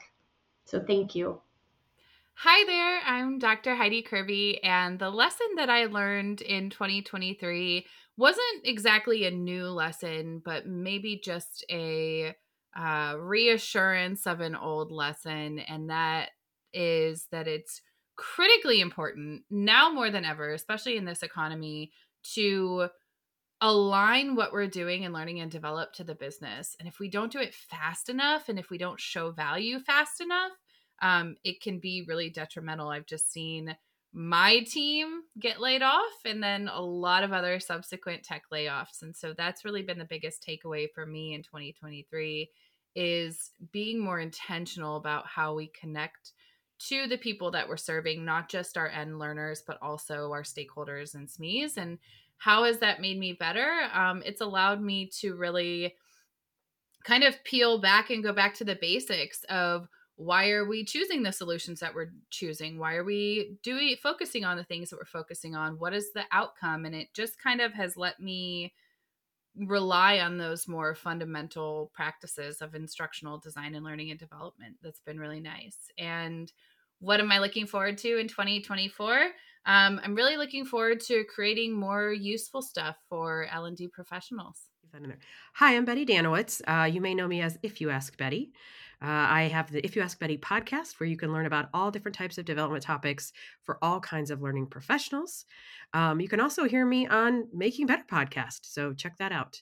So, 0.64 0.80
thank 0.80 1.14
you. 1.14 1.42
Hi 2.36 2.66
there, 2.66 3.02
I'm 3.06 3.40
Dr. 3.40 3.76
Heidi 3.76 4.02
Kirby, 4.02 4.64
and 4.64 4.98
the 4.98 5.10
lesson 5.10 5.48
that 5.58 5.70
I 5.70 5.86
learned 5.86 6.42
in 6.42 6.70
2023 6.70 7.86
wasn't 8.16 8.62
exactly 8.64 9.26
a 9.26 9.32
new 9.32 9.66
lesson, 9.66 10.42
but 10.44 10.66
maybe 10.66 11.22
just 11.24 11.66
a 11.70 12.34
uh, 12.76 13.16
reassurance 13.20 14.26
of 14.26 14.40
an 14.40 14.56
old 14.56 14.92
lesson, 14.92 15.60
and 15.60 15.90
that 15.90 16.30
is 16.74 17.28
that 17.32 17.48
it's 17.48 17.82
critically 18.16 18.82
important 18.82 19.44
now 19.50 19.92
more 19.92 20.10
than 20.10 20.26
ever, 20.26 20.54
especially 20.54 20.98
in 20.98 21.06
this 21.06 21.24
economy, 21.24 21.92
to 22.36 22.88
align 23.62 24.36
what 24.36 24.52
we're 24.52 24.68
doing 24.68 25.06
and 25.06 25.14
learning 25.14 25.40
and 25.40 25.50
develop 25.50 25.94
to 25.94 26.04
the 26.04 26.16
business. 26.16 26.76
And 26.80 26.88
if 26.88 27.00
we 27.00 27.10
don't 27.10 27.32
do 27.32 27.40
it 27.40 27.54
fast 27.54 28.10
enough, 28.10 28.50
and 28.50 28.60
if 28.60 28.70
we 28.70 28.78
don't 28.78 29.00
show 29.00 29.32
value 29.32 29.80
fast 29.80 30.20
enough, 30.20 30.52
um, 31.02 31.36
it 31.44 31.62
can 31.62 31.80
be 31.80 32.04
really 32.08 32.30
detrimental. 32.30 32.90
I've 32.90 33.06
just 33.06 33.32
seen 33.32 33.76
my 34.14 34.60
team 34.68 35.22
get 35.40 35.60
laid 35.60 35.82
off 35.82 36.14
and 36.26 36.42
then 36.42 36.70
a 36.72 36.82
lot 36.82 37.24
of 37.24 37.34
other 37.34 37.60
subsequent 37.60 38.22
tech 38.22 38.44
layoffs 38.54 39.02
and 39.02 39.16
so 39.16 39.34
that's 39.36 39.66
really 39.66 39.82
been 39.82 39.98
the 39.98 40.06
biggest 40.06 40.46
takeaway 40.48 40.88
for 40.94 41.06
me 41.06 41.34
in 41.34 41.42
2023 41.42 42.48
is 42.96 43.52
being 43.72 44.00
more 44.00 44.20
intentional 44.20 44.98
about 44.98 45.26
how 45.26 45.56
we 45.56 45.68
connect 45.68 46.34
to 46.80 47.08
the 47.08 47.18
people 47.18 47.52
that 47.52 47.68
we're 47.68 47.78
serving, 47.78 48.26
not 48.26 48.50
just 48.50 48.78
our 48.78 48.90
end 48.90 49.20
learners, 49.20 49.64
but 49.66 49.78
also 49.82 50.32
our 50.32 50.44
stakeholders 50.44 51.16
and 51.16 51.28
SMEs. 51.28 51.78
And 51.78 51.98
how 52.38 52.66
has 52.66 52.80
that 52.80 53.02
made 53.02 53.18
me 53.18 53.34
better? 53.34 53.84
Um, 53.94 54.22
it's 54.26 54.42
allowed 54.42 54.82
me 54.82 55.10
to 55.20 55.36
really 55.36 55.96
kind 57.04 57.24
of 57.24 57.42
peel 57.44 57.80
back 57.80 58.10
and 58.10 58.24
go 58.24 58.34
back 58.34 58.54
to 58.56 58.64
the 58.64 58.78
basics 58.80 59.44
of 59.50 59.88
why 60.16 60.52
are 60.52 60.66
we 60.66 60.86
choosing 60.86 61.24
the 61.24 61.32
solutions 61.32 61.80
that 61.80 61.96
we're 61.96 62.12
choosing? 62.30 62.78
Why 62.78 62.96
are 62.96 63.04
we 63.04 63.58
doing 63.64 63.96
focusing 64.02 64.46
on 64.46 64.58
the 64.58 64.64
things 64.64 64.90
that 64.90 64.98
we're 64.98 65.06
focusing 65.06 65.56
on? 65.56 65.80
What 65.80 65.94
is 65.94 66.14
the 66.14 66.24
outcome? 66.32 66.86
And 66.86 66.94
it 66.94 67.14
just 67.14 67.42
kind 67.42 67.62
of 67.62 67.74
has 67.74 67.98
let 67.98 68.20
me 68.20 68.74
rely 69.56 70.20
on 70.20 70.38
those 70.38 70.68
more 70.68 70.96
fundamental 70.96 71.92
practices 71.94 72.62
of 72.62 72.76
instructional 72.76 73.38
design 73.38 73.76
and 73.76 73.84
learning 73.84 74.12
and 74.12 74.20
development. 74.20 74.76
That's 74.82 75.02
been 75.02 75.20
really 75.20 75.40
nice. 75.40 75.78
And 75.98 76.52
what 77.04 77.20
am 77.20 77.32
i 77.32 77.40
looking 77.40 77.68
forward 77.68 77.98
to 77.98 78.18
in 78.18 78.28
2024 78.28 79.24
um, 79.66 80.00
i'm 80.04 80.16
really 80.16 80.38
looking 80.38 80.66
forward 80.66 81.00
to 81.02 81.26
creating 81.26 81.74
more 81.74 82.14
useful 82.14 82.62
stuff 82.62 82.96
for 83.10 83.46
l&d 83.52 83.88
professionals. 83.90 84.68
Hi 85.56 85.76
i'm 85.76 85.86
betty 85.86 86.06
Dannewitz. 86.06 86.62
Uh, 86.66 86.86
you 86.86 87.02
may 87.02 87.14
know 87.14 87.28
me 87.28 87.42
as 87.42 87.58
if 87.62 87.82
you 87.82 87.90
ask 87.90 88.18
betty 88.18 88.54
uh, 89.04 89.28
I 89.30 89.50
have 89.52 89.70
the 89.70 89.86
If 89.86 89.98
You 89.98 90.02
Ask 90.02 90.18
Betty 90.18 90.38
podcast 90.38 91.00
where 91.00 91.10
you 91.10 91.18
can 91.18 91.34
learn 91.34 91.46
about 91.46 91.68
all 91.74 91.92
different 91.92 92.16
types 92.16 92.38
of 92.38 92.46
development 92.46 92.84
topics 92.84 93.34
for 93.64 93.78
all 93.82 94.00
kinds 94.00 94.32
of 94.32 94.42
learning 94.42 94.68
professionals. 94.68 95.44
Um, 95.94 96.22
you 96.22 96.30
can 96.30 96.40
also 96.40 96.64
hear 96.64 96.86
me 96.86 97.06
on 97.08 97.50
Making 97.54 97.88
Better 97.88 98.06
podcast. 98.10 98.62
So 98.64 98.94
check 98.94 99.18
that 99.18 99.34
out. 99.34 99.62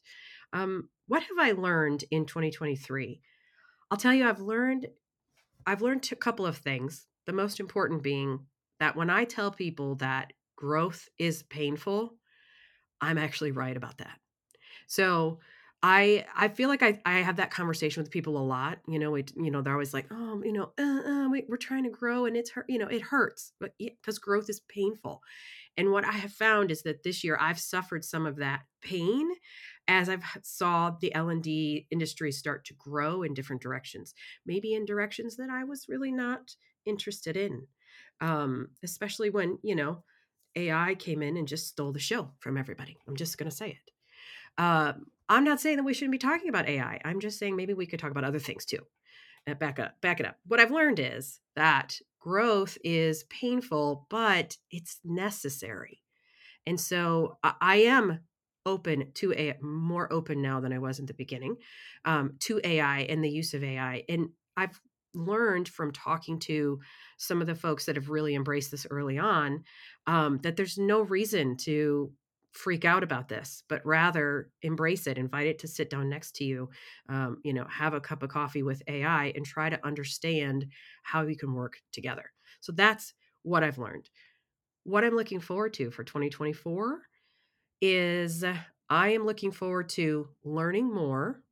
Um, 0.53 0.89
what 1.07 1.23
have 1.23 1.39
I 1.39 1.53
learned 1.53 2.05
in 2.11 2.25
2023? 2.27 3.19
I'll 3.89 3.97
tell 3.97 4.13
you, 4.13 4.29
I've 4.29 4.41
learned 4.41 4.87
I've 5.65 5.81
learned 5.81 6.07
a 6.11 6.15
couple 6.15 6.45
of 6.45 6.57
things. 6.57 7.07
The 7.25 7.33
most 7.33 7.59
important 7.59 8.03
being 8.03 8.45
that 8.79 8.95
when 8.95 9.09
I 9.09 9.25
tell 9.25 9.51
people 9.51 9.95
that 9.95 10.33
growth 10.55 11.09
is 11.17 11.43
painful, 11.43 12.15
I'm 12.99 13.17
actually 13.17 13.51
right 13.51 13.75
about 13.75 13.97
that. 13.97 14.19
So 14.87 15.39
I 15.83 16.25
I 16.35 16.47
feel 16.49 16.69
like 16.69 16.83
I 16.83 16.99
I 17.05 17.19
have 17.19 17.37
that 17.37 17.51
conversation 17.51 18.03
with 18.03 18.11
people 18.11 18.37
a 18.37 18.39
lot. 18.45 18.79
You 18.87 18.99
know, 18.99 19.11
we 19.11 19.25
you 19.35 19.49
know 19.49 19.61
they're 19.61 19.73
always 19.73 19.93
like, 19.93 20.07
oh, 20.11 20.41
you 20.43 20.51
know, 20.53 20.71
uh, 20.77 21.09
uh, 21.09 21.29
we, 21.29 21.45
we're 21.47 21.57
trying 21.57 21.83
to 21.85 21.89
grow 21.89 22.25
and 22.25 22.37
it's 22.37 22.51
hurt. 22.51 22.65
You 22.69 22.77
know, 22.77 22.87
it 22.87 23.01
hurts, 23.01 23.53
but 23.59 23.73
because 23.79 24.19
growth 24.19 24.49
is 24.49 24.59
painful. 24.59 25.21
And 25.77 25.91
what 25.91 26.05
I 26.05 26.11
have 26.11 26.33
found 26.33 26.69
is 26.69 26.83
that 26.83 27.03
this 27.03 27.23
year 27.23 27.37
I've 27.39 27.59
suffered 27.59 28.03
some 28.03 28.25
of 28.25 28.35
that 28.37 28.61
pain 28.81 29.31
as 29.87 30.09
I've 30.09 30.23
saw 30.43 30.91
the 31.01 31.13
L 31.15 31.29
and 31.29 31.41
D 31.41 31.87
industry 31.89 32.31
start 32.31 32.65
to 32.65 32.73
grow 32.75 33.23
in 33.23 33.33
different 33.33 33.61
directions, 33.61 34.13
maybe 34.45 34.73
in 34.73 34.85
directions 34.85 35.37
that 35.37 35.49
I 35.49 35.63
was 35.63 35.87
really 35.89 36.11
not 36.11 36.55
interested 36.85 37.35
in. 37.37 37.67
Um, 38.19 38.69
especially 38.83 39.31
when 39.31 39.57
you 39.63 39.75
know 39.75 40.03
AI 40.55 40.95
came 40.95 41.23
in 41.23 41.37
and 41.37 41.47
just 41.47 41.67
stole 41.69 41.91
the 41.91 41.99
show 41.99 42.31
from 42.39 42.57
everybody. 42.57 42.97
I'm 43.07 43.15
just 43.15 43.37
going 43.39 43.49
to 43.49 43.55
say 43.55 43.69
it. 43.69 43.91
Um, 44.61 45.07
I'm 45.31 45.45
not 45.45 45.61
saying 45.61 45.77
that 45.77 45.83
we 45.83 45.93
shouldn't 45.93 46.11
be 46.11 46.17
talking 46.17 46.49
about 46.49 46.67
AI. 46.67 46.99
I'm 47.05 47.21
just 47.21 47.39
saying 47.39 47.55
maybe 47.55 47.73
we 47.73 47.85
could 47.85 47.99
talk 47.99 48.11
about 48.11 48.25
other 48.25 48.37
things 48.37 48.65
too. 48.65 48.79
Uh, 49.47 49.53
back 49.53 49.79
up, 49.79 49.93
back 50.01 50.19
it 50.19 50.25
up. 50.25 50.35
What 50.45 50.59
I've 50.59 50.71
learned 50.71 50.99
is 50.99 51.39
that 51.55 51.95
growth 52.19 52.77
is 52.83 53.23
painful, 53.23 54.07
but 54.09 54.57
it's 54.71 54.99
necessary. 55.05 56.01
And 56.67 56.77
so 56.77 57.37
I, 57.43 57.77
am 57.77 58.19
open 58.65 59.13
to 59.15 59.31
a 59.33 59.55
more 59.61 60.11
open 60.11 60.41
now 60.41 60.59
than 60.59 60.73
I 60.73 60.79
was 60.79 60.99
in 60.99 61.05
the 61.05 61.13
beginning 61.13 61.55
um, 62.03 62.33
to 62.41 62.59
AI 62.63 62.99
and 63.03 63.23
the 63.23 63.31
use 63.31 63.53
of 63.53 63.63
AI. 63.63 64.03
And 64.09 64.29
I've 64.57 64.79
learned 65.13 65.69
from 65.69 65.93
talking 65.93 66.39
to 66.39 66.79
some 67.17 67.39
of 67.39 67.47
the 67.47 67.55
folks 67.55 67.85
that 67.85 67.95
have 67.95 68.09
really 68.09 68.35
embraced 68.35 68.69
this 68.69 68.85
early 68.91 69.17
on 69.17 69.63
um, 70.07 70.39
that 70.43 70.57
there's 70.57 70.77
no 70.77 71.01
reason 71.01 71.55
to 71.57 72.11
freak 72.51 72.85
out 72.85 73.03
about 73.03 73.29
this, 73.29 73.63
but 73.69 73.85
rather 73.85 74.51
embrace 74.61 75.07
it, 75.07 75.17
invite 75.17 75.47
it 75.47 75.59
to 75.59 75.67
sit 75.67 75.89
down 75.89 76.09
next 76.09 76.35
to 76.35 76.43
you, 76.43 76.69
um, 77.09 77.37
you 77.43 77.53
know, 77.53 77.65
have 77.69 77.93
a 77.93 78.01
cup 78.01 78.23
of 78.23 78.29
coffee 78.29 78.63
with 78.63 78.83
AI 78.87 79.31
and 79.35 79.45
try 79.45 79.69
to 79.69 79.85
understand 79.85 80.67
how 81.03 81.21
you 81.23 81.37
can 81.37 81.53
work 81.53 81.77
together. 81.93 82.31
So 82.59 82.71
that's 82.71 83.13
what 83.43 83.63
I've 83.63 83.77
learned. 83.77 84.09
what 84.83 85.03
I'm 85.03 85.15
looking 85.15 85.39
forward 85.39 85.73
to 85.75 85.91
for 85.91 86.03
2024 86.03 87.01
is 87.81 88.43
I 88.89 89.09
am 89.09 89.25
looking 89.25 89.51
forward 89.51 89.89
to 89.89 90.29
learning 90.43 90.93
more 90.93 91.43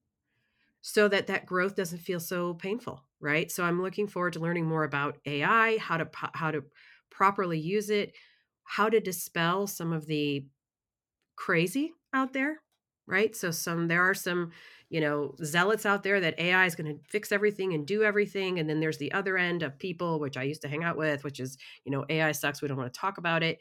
so 0.81 1.07
that 1.07 1.27
that 1.27 1.45
growth 1.45 1.75
doesn't 1.75 1.99
feel 1.99 2.19
so 2.19 2.53
painful, 2.53 3.03
right? 3.19 3.51
So 3.51 3.63
I'm 3.63 3.81
looking 3.81 4.07
forward 4.07 4.33
to 4.33 4.39
learning 4.39 4.65
more 4.65 4.83
about 4.83 5.17
AI, 5.25 5.77
how 5.77 5.97
to 5.97 6.09
how 6.33 6.51
to 6.51 6.63
properly 7.09 7.59
use 7.59 7.89
it, 7.89 8.13
how 8.63 8.89
to 8.89 8.99
dispel 8.99 9.67
some 9.67 9.91
of 9.93 10.05
the 10.05 10.45
crazy 11.39 11.93
out 12.13 12.33
there, 12.33 12.61
right? 13.07 13.33
So 13.35 13.49
some 13.49 13.87
there 13.87 14.03
are 14.03 14.13
some, 14.13 14.51
you 14.89 14.99
know, 14.99 15.35
zealots 15.43 15.85
out 15.85 16.03
there 16.03 16.19
that 16.19 16.37
AI 16.37 16.65
is 16.65 16.75
going 16.75 16.93
to 16.93 17.01
fix 17.09 17.31
everything 17.31 17.73
and 17.73 17.87
do 17.87 18.03
everything 18.03 18.59
and 18.59 18.69
then 18.69 18.81
there's 18.81 18.97
the 18.97 19.13
other 19.13 19.37
end 19.37 19.63
of 19.63 19.79
people 19.79 20.19
which 20.19 20.35
I 20.35 20.43
used 20.43 20.61
to 20.63 20.67
hang 20.67 20.83
out 20.83 20.97
with, 20.97 21.23
which 21.23 21.39
is, 21.39 21.57
you 21.85 21.91
know, 21.91 22.05
AI 22.09 22.33
sucks, 22.33 22.61
we 22.61 22.67
don't 22.67 22.77
want 22.77 22.93
to 22.93 22.99
talk 22.99 23.17
about 23.17 23.41
it. 23.41 23.59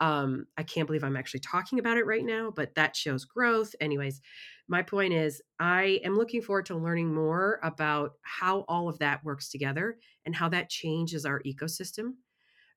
Um 0.00 0.46
I 0.58 0.64
can't 0.64 0.88
believe 0.88 1.04
I'm 1.04 1.16
actually 1.16 1.40
talking 1.40 1.78
about 1.78 1.98
it 1.98 2.06
right 2.06 2.24
now, 2.24 2.50
but 2.50 2.74
that 2.74 2.96
shows 2.96 3.24
growth. 3.24 3.76
Anyways, 3.80 4.20
my 4.66 4.82
point 4.82 5.12
is 5.12 5.40
I 5.60 6.00
am 6.04 6.16
looking 6.16 6.42
forward 6.42 6.66
to 6.66 6.76
learning 6.76 7.14
more 7.14 7.60
about 7.62 8.14
how 8.22 8.60
all 8.62 8.88
of 8.88 8.98
that 8.98 9.24
works 9.24 9.50
together 9.50 9.98
and 10.26 10.34
how 10.34 10.48
that 10.48 10.68
changes 10.68 11.24
our 11.24 11.40
ecosystem 11.42 12.14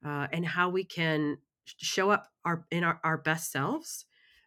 uh, 0.06 0.28
and 0.32 0.46
how 0.46 0.70
we 0.70 0.84
can 0.84 1.38
show 1.66 2.12
up 2.12 2.28
our 2.46 2.66
in 2.72 2.84
our, 2.84 3.00
our 3.04 3.18
best 3.18 3.52
selves 3.52 4.06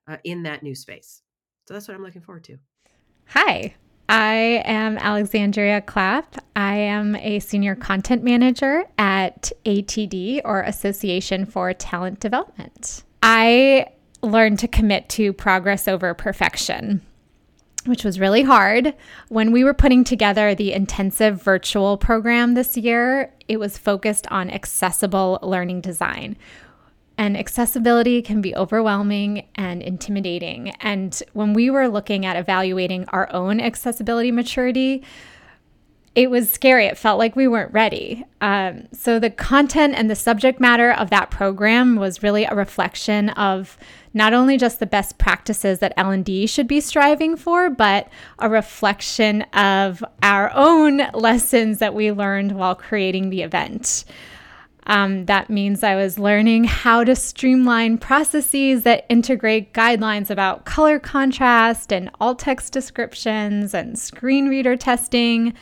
uh, 0.09 0.17
in 0.25 0.43
that 0.45 0.63
new 0.63 0.75
space. 0.75 1.23
So 1.67 1.75
that's 1.75 1.89
what 1.89 1.97
I'm 1.97 2.03
looking 2.03 2.23
forward 2.23 2.45
to. 2.45 2.59
Hi, 3.29 3.75
I 4.09 4.63
am 4.65 4.99
Alexandria 4.99 5.81
Clapp. 5.81 6.37
I 6.55 6.77
am 6.77 7.17
a 7.17 7.41
senior 7.41 7.75
content 7.75 8.23
manager 8.23 8.85
at 8.99 9.51
ATD 9.65 10.43
or 10.45 10.63
Association 10.63 11.45
for 11.45 11.73
Talent 11.75 12.21
Development. 12.21 13.03
I 13.23 13.89
learned 14.23 14.61
to 14.61 14.69
commit 14.69 15.09
to 15.11 15.33
progress 15.33 15.89
over 15.89 16.15
perfection, 16.15 17.03
which 17.85 18.05
was 18.05 18.21
really 18.21 18.43
hard. 18.43 18.95
When 19.29 19.51
we 19.51 19.65
were 19.65 19.75
putting 19.75 20.05
together 20.05 20.55
the 20.55 20.73
intensive 20.73 21.43
virtual 21.43 21.97
program 21.97 22.55
this 22.55 22.77
year, 22.77 23.35
it 23.49 23.59
was 23.59 23.77
focused 23.77 24.29
on 24.29 24.51
accessible 24.51 25.41
learning 25.43 25.81
design 25.81 26.37
and 27.19 27.37
accessibility 27.37 28.21
can 28.23 28.41
be 28.41 28.55
overwhelming 28.55 29.47
and 29.55 29.83
intimidating. 29.83 30.71
And 30.81 31.21
when 31.33 31.55
we 31.55 31.71
were 31.71 31.89
looking 31.89 32.27
at 32.27 32.37
evaluating 32.37 33.07
our 33.09 33.33
own 33.33 33.61
accessibility 33.61 34.31
maturity, 34.31 35.03
it 36.17 36.31
was 36.31 36.51
scary. 36.51 36.87
It 36.87 36.97
felt 36.97 37.19
like 37.19 37.37
we 37.37 37.47
weren't 37.47 37.75
ready. 37.75 38.25
Um, 38.41 38.89
so 38.91 39.19
the 39.19 39.29
content 39.29 39.95
and 39.95 40.11
the 40.11 40.15
subject 40.15 40.59
matter 40.59 40.91
of 40.91 41.11
that 41.11 41.31
program 41.31 41.97
was 41.97 42.23
really 42.23 42.45
a 42.45 42.55
reflection 42.55 43.29
of 43.31 43.77
not 44.15 44.33
only 44.33 44.57
just 44.57 44.81
the 44.81 44.87
best 44.87 45.19
practices 45.19 45.79
that 45.81 45.93
L&D 45.99 46.47
should 46.47 46.67
be 46.67 46.81
striving 46.81 47.37
for, 47.37 47.69
but 47.69 48.09
a 48.39 48.49
reflection 48.49 49.43
of 49.53 50.03
our 50.23 50.51
own 50.55 51.03
lessons 51.13 51.81
that 51.81 51.95
we 51.95 52.11
learned 52.11 52.53
while 52.53 52.75
creating 52.75 53.29
the 53.29 53.43
event. 53.43 54.07
Um, 54.87 55.27
that 55.27 55.51
means 55.51 55.83
I 55.83 55.97
was 55.97 56.19
learning 56.19 56.65
how 56.65 57.03
to 57.03 57.17
streamline 57.17 57.99
processes 57.99 58.85
that 58.85 59.05
integrate 59.09 59.73
guidelines 59.73 60.31
about 60.31 60.65
color 60.65 61.01
contrast 61.01 61.93
and 61.93 62.11
alt 62.21 62.39
text 62.39 62.73
descriptions 62.73 63.75
and 63.75 63.99
screen 63.99 64.49
reader 64.49 64.77
testing, 64.77 65.55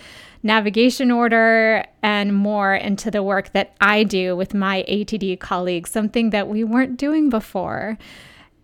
navigation 0.43 1.11
order, 1.11 1.85
and 2.03 2.35
more 2.35 2.75
into 2.75 3.11
the 3.11 3.23
work 3.23 3.53
that 3.53 3.75
I 3.81 4.05
do 4.05 4.37
with 4.37 4.53
my 4.53 4.85
ATD 4.89 5.41
colleagues, 5.41 5.91
something 5.91 6.31
that 6.31 6.49
we 6.49 6.63
weren't 6.63 6.99
doing 6.99 7.31
before. 7.31 7.97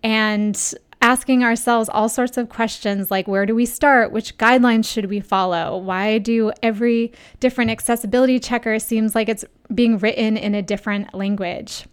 And 0.02 0.74
asking 1.02 1.42
ourselves 1.42 1.88
all 1.88 2.10
sorts 2.10 2.36
of 2.36 2.50
questions 2.50 3.10
like 3.10 3.26
where 3.26 3.46
do 3.46 3.54
we 3.54 3.64
start? 3.64 4.12
Which 4.12 4.36
guidelines 4.36 4.84
should 4.84 5.06
we 5.06 5.20
follow? 5.20 5.78
Why 5.78 6.18
do 6.18 6.52
every 6.62 7.12
different 7.40 7.70
accessibility 7.70 8.38
checker 8.38 8.78
seems 8.78 9.14
like 9.14 9.30
it's 9.30 9.44
being 9.74 9.98
written 9.98 10.36
in 10.36 10.54
a 10.54 10.62
different 10.62 11.14
language? 11.14 11.86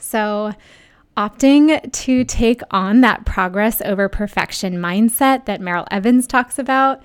So, 0.00 0.52
opting 1.16 1.92
to 1.92 2.24
take 2.24 2.62
on 2.70 3.00
that 3.00 3.24
progress 3.26 3.82
over 3.82 4.08
perfection 4.08 4.74
mindset 4.74 5.46
that 5.46 5.60
Meryl 5.60 5.86
Evans 5.90 6.26
talks 6.26 6.58
about 6.58 7.02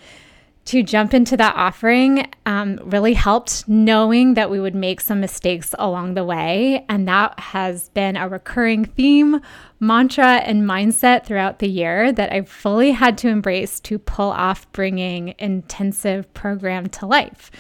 to 0.65 0.81
jump 0.81 1.13
into 1.13 1.37
that 1.37 1.55
offering 1.55 2.27
um, 2.47 2.79
really 2.83 3.13
helped 3.13 3.67
knowing 3.67 4.33
that 4.33 4.49
we 4.49 4.59
would 4.59 4.73
make 4.73 4.99
some 4.99 5.19
mistakes 5.19 5.75
along 5.77 6.15
the 6.15 6.25
way. 6.25 6.83
And 6.89 7.07
that 7.07 7.39
has 7.39 7.89
been 7.89 8.17
a 8.17 8.27
recurring 8.27 8.85
theme, 8.85 9.41
mantra, 9.79 10.37
and 10.37 10.63
mindset 10.63 11.23
throughout 11.23 11.59
the 11.59 11.69
year 11.69 12.11
that 12.11 12.33
I 12.33 12.41
fully 12.41 12.91
had 12.91 13.17
to 13.19 13.29
embrace 13.29 13.79
to 13.81 13.99
pull 13.99 14.31
off 14.31 14.71
bringing 14.71 15.35
intensive 15.37 16.33
program 16.33 16.87
to 16.89 17.05
life. 17.05 17.51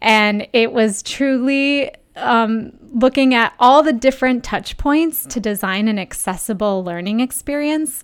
And 0.00 0.46
it 0.52 0.72
was 0.72 1.02
truly 1.02 1.90
um, 2.16 2.72
looking 2.92 3.34
at 3.34 3.54
all 3.58 3.82
the 3.82 3.92
different 3.92 4.44
touch 4.44 4.76
points 4.76 5.26
to 5.26 5.40
design 5.40 5.88
an 5.88 5.98
accessible 5.98 6.84
learning 6.84 7.20
experience 7.20 8.02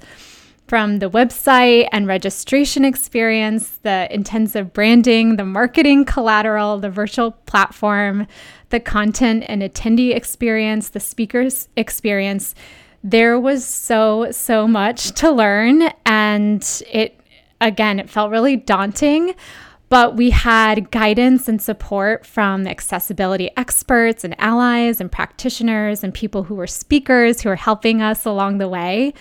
from 0.66 0.98
the 0.98 1.10
website 1.10 1.88
and 1.92 2.06
registration 2.06 2.84
experience, 2.84 3.78
the 3.82 4.12
intensive 4.12 4.72
branding, 4.72 5.36
the 5.36 5.44
marketing 5.44 6.04
collateral, 6.04 6.78
the 6.78 6.88
virtual 6.88 7.32
platform, 7.32 8.26
the 8.70 8.80
content 8.80 9.44
and 9.46 9.62
attendee 9.62 10.16
experience, 10.16 10.88
the 10.88 11.00
speakers 11.00 11.68
experience. 11.76 12.54
There 13.02 13.38
was 13.38 13.64
so, 13.64 14.30
so 14.30 14.66
much 14.66 15.12
to 15.12 15.30
learn. 15.30 15.90
And 16.06 16.82
it, 16.90 17.20
again, 17.60 18.00
it 18.00 18.08
felt 18.08 18.30
really 18.30 18.56
daunting. 18.56 19.34
But 19.88 20.16
we 20.16 20.30
had 20.30 20.90
guidance 20.90 21.48
and 21.48 21.60
support 21.60 22.26
from 22.26 22.66
accessibility 22.66 23.50
experts 23.56 24.24
and 24.24 24.34
allies 24.40 25.00
and 25.00 25.12
practitioners 25.12 26.02
and 26.02 26.12
people 26.12 26.44
who 26.44 26.54
were 26.54 26.66
speakers 26.66 27.42
who 27.42 27.48
were 27.48 27.56
helping 27.56 28.02
us 28.02 28.24
along 28.24 28.58
the 28.58 28.68
way. 28.68 29.14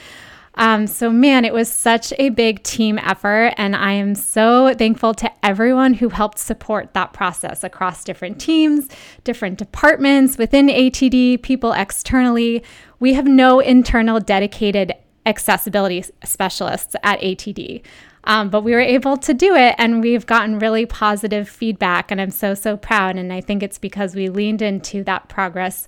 Um, 0.55 0.85
so, 0.85 1.09
man, 1.09 1.45
it 1.45 1.53
was 1.53 1.71
such 1.71 2.13
a 2.19 2.29
big 2.29 2.61
team 2.63 2.99
effort. 2.99 3.53
And 3.57 3.75
I 3.75 3.93
am 3.93 4.13
so 4.15 4.73
thankful 4.75 5.13
to 5.15 5.31
everyone 5.43 5.95
who 5.95 6.09
helped 6.09 6.37
support 6.37 6.93
that 6.93 7.13
process 7.13 7.63
across 7.63 8.03
different 8.03 8.39
teams, 8.39 8.87
different 9.23 9.57
departments 9.57 10.37
within 10.37 10.67
ATD, 10.67 11.41
people 11.41 11.73
externally. 11.73 12.63
We 12.99 13.13
have 13.13 13.25
no 13.25 13.59
internal 13.59 14.19
dedicated 14.19 14.93
accessibility 15.25 16.03
specialists 16.23 16.95
at 17.01 17.19
ATD. 17.21 17.81
Um, 18.25 18.49
but 18.49 18.63
we 18.63 18.71
were 18.71 18.79
able 18.79 19.17
to 19.17 19.33
do 19.33 19.55
it 19.55 19.75
and 19.77 20.01
we've 20.01 20.25
gotten 20.25 20.59
really 20.59 20.85
positive 20.85 21.49
feedback. 21.49 22.11
And 22.11 22.21
I'm 22.21 22.31
so, 22.31 22.53
so 22.53 22.77
proud. 22.77 23.17
And 23.17 23.33
I 23.33 23.41
think 23.41 23.63
it's 23.63 23.77
because 23.77 24.15
we 24.15 24.29
leaned 24.29 24.61
into 24.61 25.03
that 25.03 25.29
progress 25.29 25.87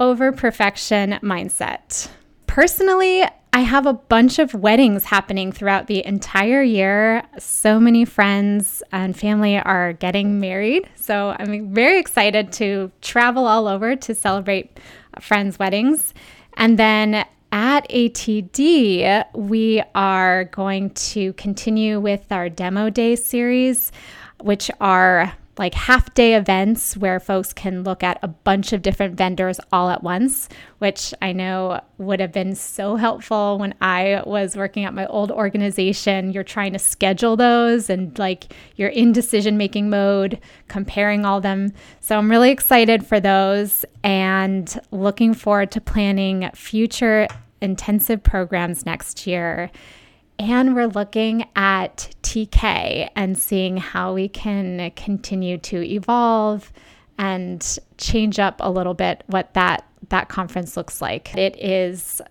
over 0.00 0.32
perfection 0.32 1.18
mindset. 1.22 2.08
Personally, 2.46 3.24
I 3.52 3.60
have 3.60 3.86
a 3.86 3.92
bunch 3.92 4.38
of 4.38 4.54
weddings 4.54 5.04
happening 5.04 5.52
throughout 5.52 5.86
the 5.86 6.04
entire 6.04 6.62
year. 6.62 7.22
So 7.38 7.80
many 7.80 8.04
friends 8.04 8.82
and 8.92 9.16
family 9.16 9.58
are 9.58 9.94
getting 9.94 10.38
married. 10.38 10.88
So 10.96 11.34
I'm 11.38 11.74
very 11.74 11.98
excited 11.98 12.52
to 12.54 12.92
travel 13.00 13.46
all 13.46 13.66
over 13.66 13.96
to 13.96 14.14
celebrate 14.14 14.78
friends' 15.20 15.58
weddings. 15.58 16.12
And 16.54 16.78
then 16.78 17.24
at 17.52 17.88
ATD, 17.88 19.24
we 19.34 19.82
are 19.94 20.44
going 20.44 20.90
to 20.90 21.32
continue 21.34 22.00
with 22.00 22.30
our 22.30 22.48
demo 22.48 22.90
day 22.90 23.16
series, 23.16 23.92
which 24.40 24.70
are 24.80 25.32
like 25.58 25.74
half 25.74 26.14
day 26.14 26.34
events 26.34 26.96
where 26.96 27.18
folks 27.18 27.52
can 27.52 27.82
look 27.82 28.02
at 28.02 28.18
a 28.22 28.28
bunch 28.28 28.72
of 28.72 28.82
different 28.82 29.16
vendors 29.16 29.58
all 29.72 29.90
at 29.90 30.02
once, 30.02 30.48
which 30.78 31.12
I 31.20 31.32
know 31.32 31.80
would 31.98 32.20
have 32.20 32.32
been 32.32 32.54
so 32.54 32.96
helpful 32.96 33.58
when 33.58 33.74
I 33.80 34.22
was 34.24 34.56
working 34.56 34.84
at 34.84 34.94
my 34.94 35.06
old 35.06 35.30
organization. 35.30 36.32
You're 36.32 36.44
trying 36.44 36.72
to 36.74 36.78
schedule 36.78 37.36
those 37.36 37.90
and 37.90 38.16
like 38.18 38.54
you're 38.76 38.88
in 38.88 39.12
decision 39.12 39.56
making 39.56 39.90
mode, 39.90 40.40
comparing 40.68 41.24
all 41.24 41.40
them. 41.40 41.72
So 42.00 42.16
I'm 42.16 42.30
really 42.30 42.50
excited 42.50 43.04
for 43.04 43.18
those 43.18 43.84
and 44.04 44.80
looking 44.90 45.34
forward 45.34 45.70
to 45.72 45.80
planning 45.80 46.48
future 46.54 47.26
intensive 47.60 48.22
programs 48.22 48.86
next 48.86 49.26
year. 49.26 49.70
And 50.38 50.74
we're 50.74 50.86
looking 50.86 51.46
at 51.56 52.14
TK 52.22 53.10
and 53.16 53.36
seeing 53.36 53.76
how 53.76 54.14
we 54.14 54.28
can 54.28 54.92
continue 54.92 55.58
to 55.58 55.84
evolve 55.84 56.72
and 57.18 57.78
change 57.96 58.38
up 58.38 58.56
a 58.60 58.70
little 58.70 58.94
bit 58.94 59.24
what 59.26 59.52
that 59.54 59.84
that 60.10 60.28
conference 60.28 60.76
looks 60.76 61.02
like. 61.02 61.34
It 61.34 61.56
is 61.58 62.22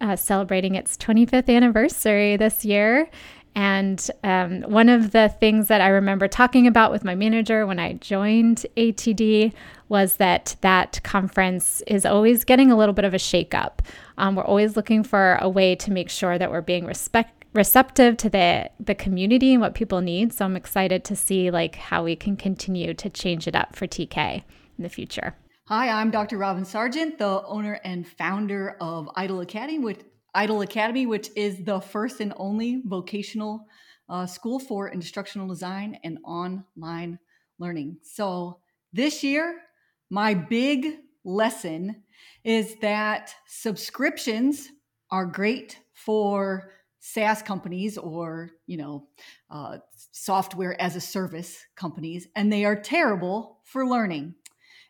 uh, 0.00 0.14
celebrating 0.16 0.74
its 0.74 0.96
25th 0.98 1.48
anniversary 1.48 2.36
this 2.36 2.64
year, 2.64 3.08
And 3.56 4.10
um, 4.24 4.62
one 4.62 4.88
of 4.88 5.12
the 5.12 5.28
things 5.28 5.68
that 5.68 5.80
I 5.80 5.88
remember 5.88 6.26
talking 6.26 6.66
about 6.66 6.90
with 6.90 7.04
my 7.04 7.14
manager 7.14 7.66
when 7.66 7.78
I 7.78 7.92
joined 7.94 8.66
ATD 8.76 9.52
was 9.88 10.16
that 10.16 10.56
that 10.60 11.00
conference 11.04 11.80
is 11.86 12.04
always 12.04 12.44
getting 12.44 12.72
a 12.72 12.76
little 12.76 12.94
bit 12.94 13.04
of 13.04 13.14
a 13.14 13.18
shakeup. 13.18 13.78
Um, 14.18 14.34
we're 14.34 14.44
always 14.44 14.76
looking 14.76 15.04
for 15.04 15.38
a 15.40 15.48
way 15.48 15.76
to 15.76 15.92
make 15.92 16.10
sure 16.10 16.36
that 16.36 16.50
we're 16.50 16.62
being 16.62 16.84
respect 16.84 17.33
receptive 17.54 18.16
to 18.18 18.28
the 18.28 18.70
the 18.78 18.94
community 18.94 19.52
and 19.52 19.62
what 19.62 19.74
people 19.74 20.00
need. 20.00 20.32
So 20.32 20.44
I'm 20.44 20.56
excited 20.56 21.04
to 21.04 21.16
see 21.16 21.50
like 21.50 21.76
how 21.76 22.04
we 22.04 22.16
can 22.16 22.36
continue 22.36 22.92
to 22.94 23.08
change 23.08 23.48
it 23.48 23.56
up 23.56 23.74
for 23.74 23.86
TK 23.86 24.42
in 24.76 24.82
the 24.82 24.88
future. 24.90 25.36
Hi, 25.68 25.88
I'm 25.88 26.10
Dr. 26.10 26.36
Robin 26.36 26.64
Sargent, 26.64 27.18
the 27.18 27.42
owner 27.46 27.80
and 27.84 28.06
founder 28.06 28.76
of 28.82 29.06
IDOL 29.16 29.42
Academy, 29.42 29.78
which 29.78 30.00
IDOL 30.36 30.62
Academy, 30.62 31.06
which 31.06 31.30
is 31.36 31.64
the 31.64 31.80
first 31.80 32.20
and 32.20 32.34
only 32.36 32.82
vocational 32.84 33.66
uh, 34.10 34.26
school 34.26 34.58
for 34.58 34.88
instructional 34.88 35.48
design 35.48 35.98
and 36.04 36.18
online 36.26 37.18
learning. 37.58 37.96
So 38.02 38.58
this 38.92 39.24
year, 39.24 39.62
my 40.10 40.34
big 40.34 40.98
lesson 41.24 42.02
is 42.42 42.74
that 42.82 43.34
subscriptions 43.46 44.68
are 45.10 45.24
great 45.24 45.78
for 45.94 46.70
SaaS 47.06 47.42
companies 47.42 47.98
or 47.98 48.48
you 48.66 48.78
know 48.78 49.06
uh, 49.50 49.76
software 50.12 50.80
as 50.80 50.96
a 50.96 51.00
service 51.00 51.58
companies, 51.76 52.26
and 52.34 52.50
they 52.50 52.64
are 52.64 52.80
terrible 52.80 53.60
for 53.64 53.86
learning. 53.86 54.34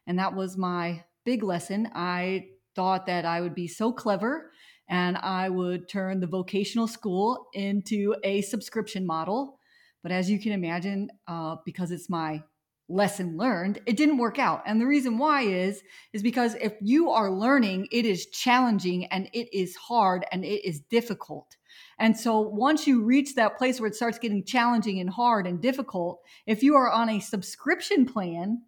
And 0.06 0.18
that 0.20 0.34
was 0.34 0.56
my 0.56 1.02
big 1.24 1.42
lesson. 1.42 1.90
I 1.92 2.50
thought 2.76 3.06
that 3.06 3.24
I 3.24 3.40
would 3.40 3.54
be 3.54 3.66
so 3.66 3.92
clever 3.92 4.52
and 4.88 5.16
I 5.16 5.48
would 5.48 5.88
turn 5.88 6.20
the 6.20 6.26
vocational 6.26 6.86
school 6.86 7.48
into 7.52 8.14
a 8.22 8.42
subscription 8.42 9.06
model. 9.06 9.58
But 10.02 10.12
as 10.12 10.30
you 10.30 10.38
can 10.38 10.52
imagine, 10.52 11.08
uh, 11.26 11.56
because 11.64 11.90
it's 11.90 12.10
my 12.10 12.42
lesson 12.88 13.36
learned, 13.36 13.80
it 13.86 13.96
didn't 13.96 14.18
work 14.18 14.38
out. 14.38 14.62
And 14.66 14.80
the 14.80 14.86
reason 14.86 15.18
why 15.18 15.42
is 15.42 15.82
is 16.12 16.22
because 16.22 16.54
if 16.60 16.74
you 16.80 17.10
are 17.10 17.30
learning, 17.30 17.88
it 17.90 18.04
is 18.04 18.26
challenging 18.26 19.06
and 19.06 19.28
it 19.32 19.48
is 19.56 19.74
hard 19.74 20.26
and 20.30 20.44
it 20.44 20.64
is 20.64 20.80
difficult. 20.80 21.56
And 21.98 22.18
so 22.18 22.40
once 22.40 22.86
you 22.86 23.02
reach 23.02 23.34
that 23.34 23.58
place 23.58 23.80
where 23.80 23.88
it 23.88 23.94
starts 23.94 24.18
getting 24.18 24.44
challenging 24.44 25.00
and 25.00 25.10
hard 25.10 25.46
and 25.46 25.60
difficult, 25.60 26.20
if 26.46 26.62
you 26.62 26.76
are 26.76 26.90
on 26.90 27.08
a 27.08 27.20
subscription 27.20 28.06
plan, 28.06 28.62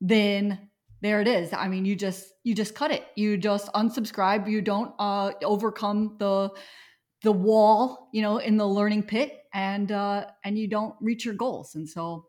then 0.00 0.68
there 1.00 1.20
it 1.20 1.28
is. 1.28 1.52
I 1.52 1.68
mean 1.68 1.84
you 1.84 1.96
just 1.96 2.32
you 2.42 2.54
just 2.54 2.74
cut 2.74 2.90
it. 2.90 3.04
You 3.14 3.36
just 3.36 3.72
unsubscribe. 3.72 4.48
You 4.48 4.62
don't 4.62 4.94
uh 4.98 5.32
overcome 5.42 6.16
the 6.18 6.50
the 7.22 7.32
wall 7.32 8.08
you 8.12 8.22
know 8.22 8.38
in 8.38 8.56
the 8.56 8.66
learning 8.66 9.02
pit 9.02 9.36
and 9.52 9.90
uh 9.90 10.26
and 10.44 10.58
you 10.58 10.68
don't 10.68 10.94
reach 11.00 11.24
your 11.24 11.34
goals. 11.34 11.74
And 11.74 11.88
so 11.88 12.26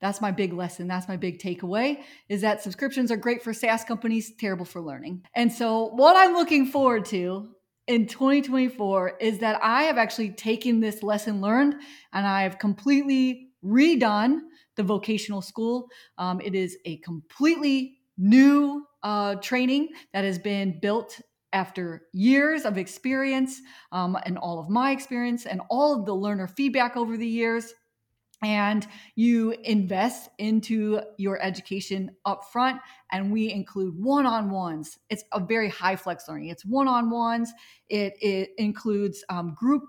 that's 0.00 0.20
my 0.20 0.30
big 0.30 0.52
lesson. 0.52 0.88
That's 0.88 1.08
my 1.08 1.16
big 1.16 1.40
takeaway 1.40 2.02
is 2.28 2.40
that 2.40 2.62
subscriptions 2.62 3.10
are 3.10 3.16
great 3.16 3.42
for 3.42 3.52
saas 3.52 3.84
companies 3.84 4.32
terrible 4.38 4.64
for 4.64 4.80
learning. 4.80 5.22
And 5.34 5.52
so 5.52 5.86
what 5.88 6.16
i'm 6.16 6.34
looking 6.34 6.66
forward 6.66 7.04
to 7.06 7.48
in 7.90 8.06
2024 8.06 9.16
is 9.20 9.38
that 9.38 9.58
i 9.62 9.82
have 9.82 9.98
actually 9.98 10.30
taken 10.30 10.80
this 10.80 11.02
lesson 11.02 11.40
learned 11.40 11.74
and 12.12 12.26
i 12.26 12.42
have 12.42 12.58
completely 12.58 13.50
redone 13.64 14.40
the 14.76 14.82
vocational 14.82 15.42
school. 15.42 15.88
Um, 16.18 16.40
it 16.40 16.54
is 16.54 16.78
a 16.84 16.96
completely 16.98 17.98
new 18.16 18.86
uh, 19.02 19.36
training 19.36 19.88
that 20.12 20.24
has 20.24 20.38
been 20.38 20.78
built 20.80 21.20
after 21.52 22.02
years 22.12 22.64
of 22.64 22.78
experience 22.78 23.60
um, 23.92 24.16
and 24.24 24.38
all 24.38 24.60
of 24.60 24.70
my 24.70 24.92
experience 24.92 25.46
and 25.46 25.60
all 25.68 25.98
of 25.98 26.06
the 26.06 26.14
learner 26.14 26.46
feedback 26.46 26.96
over 26.96 27.16
the 27.16 27.26
years 27.26 27.74
and 28.42 28.86
you 29.16 29.54
invest 29.64 30.30
into 30.38 31.00
your 31.18 31.42
education 31.42 32.10
up 32.24 32.44
front 32.52 32.80
and 33.12 33.30
we 33.30 33.50
include 33.50 33.94
one-on-ones 33.96 34.98
it's 35.08 35.24
a 35.32 35.40
very 35.40 35.68
high 35.68 35.96
flex 35.96 36.28
learning 36.28 36.48
it's 36.48 36.64
one-on-ones 36.64 37.52
it, 37.88 38.14
it 38.20 38.50
includes 38.58 39.24
um, 39.28 39.54
group 39.54 39.82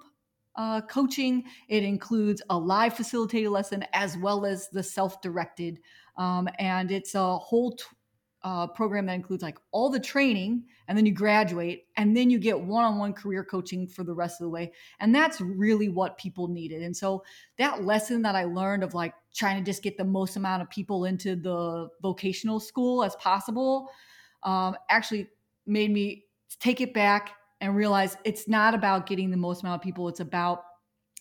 uh, 0.56 0.82
coaching. 0.82 1.44
It 1.70 1.84
includes 1.84 2.42
a 2.50 2.58
live 2.58 2.94
facilitated 2.94 3.52
lesson 3.52 3.86
as 3.94 4.18
well 4.18 4.46
as 4.46 4.70
the 4.70 4.84
self 4.84 5.22
directed. 5.22 5.80
Um, 6.18 6.50
and 6.60 6.92
it's 6.92 7.16
a 7.16 7.38
whole 7.38 7.76
t- 7.76 7.86
uh, 8.44 8.66
program 8.68 9.06
that 9.06 9.14
includes 9.14 9.44
like 9.44 9.58
all 9.72 9.90
the 9.90 10.00
training 10.00 10.64
and 10.88 10.98
then 10.98 11.06
you 11.06 11.14
graduate 11.14 11.86
and 11.98 12.18
then 12.18 12.30
you 12.30 12.40
get 12.40 12.60
one-on-one 12.60 13.14
career 13.14 13.44
coaching 13.44 13.88
for 13.88 14.04
the 14.04 14.14
rest 14.14 14.42
of 14.42 14.46
the 14.46 14.50
way 14.50 14.72
and 15.00 15.14
that's 15.14 15.40
really 15.40 15.90
what 15.90 16.18
people 16.18 16.48
needed 16.48 16.82
and 16.82 16.98
so 16.98 17.24
that 17.58 17.84
lesson 17.84 18.22
that 18.22 18.36
i 18.36 18.44
learned 18.44 18.84
of 18.84 18.96
like 18.96 19.14
trying 19.34 19.64
to 19.64 19.64
just 19.64 19.84
get 19.84 19.96
the 19.96 20.04
most 20.04 20.38
amount 20.38 20.62
of 20.62 20.70
people 20.72 21.06
into 21.06 21.36
the 21.36 21.88
vocational 22.02 22.60
school 22.60 23.04
as 23.04 23.16
possible 23.18 23.92
um, 24.44 24.76
actually 24.90 25.28
made 25.66 25.92
me 25.92 26.26
take 26.60 26.82
it 26.82 26.94
back 26.94 27.34
and 27.60 27.76
realize 27.76 28.18
it's 28.26 28.48
not 28.48 28.74
about 28.74 29.06
getting 29.06 29.30
the 29.30 29.38
most 29.38 29.62
amount 29.62 29.80
of 29.80 29.84
people. 29.84 30.08
It's 30.08 30.20
about 30.20 30.64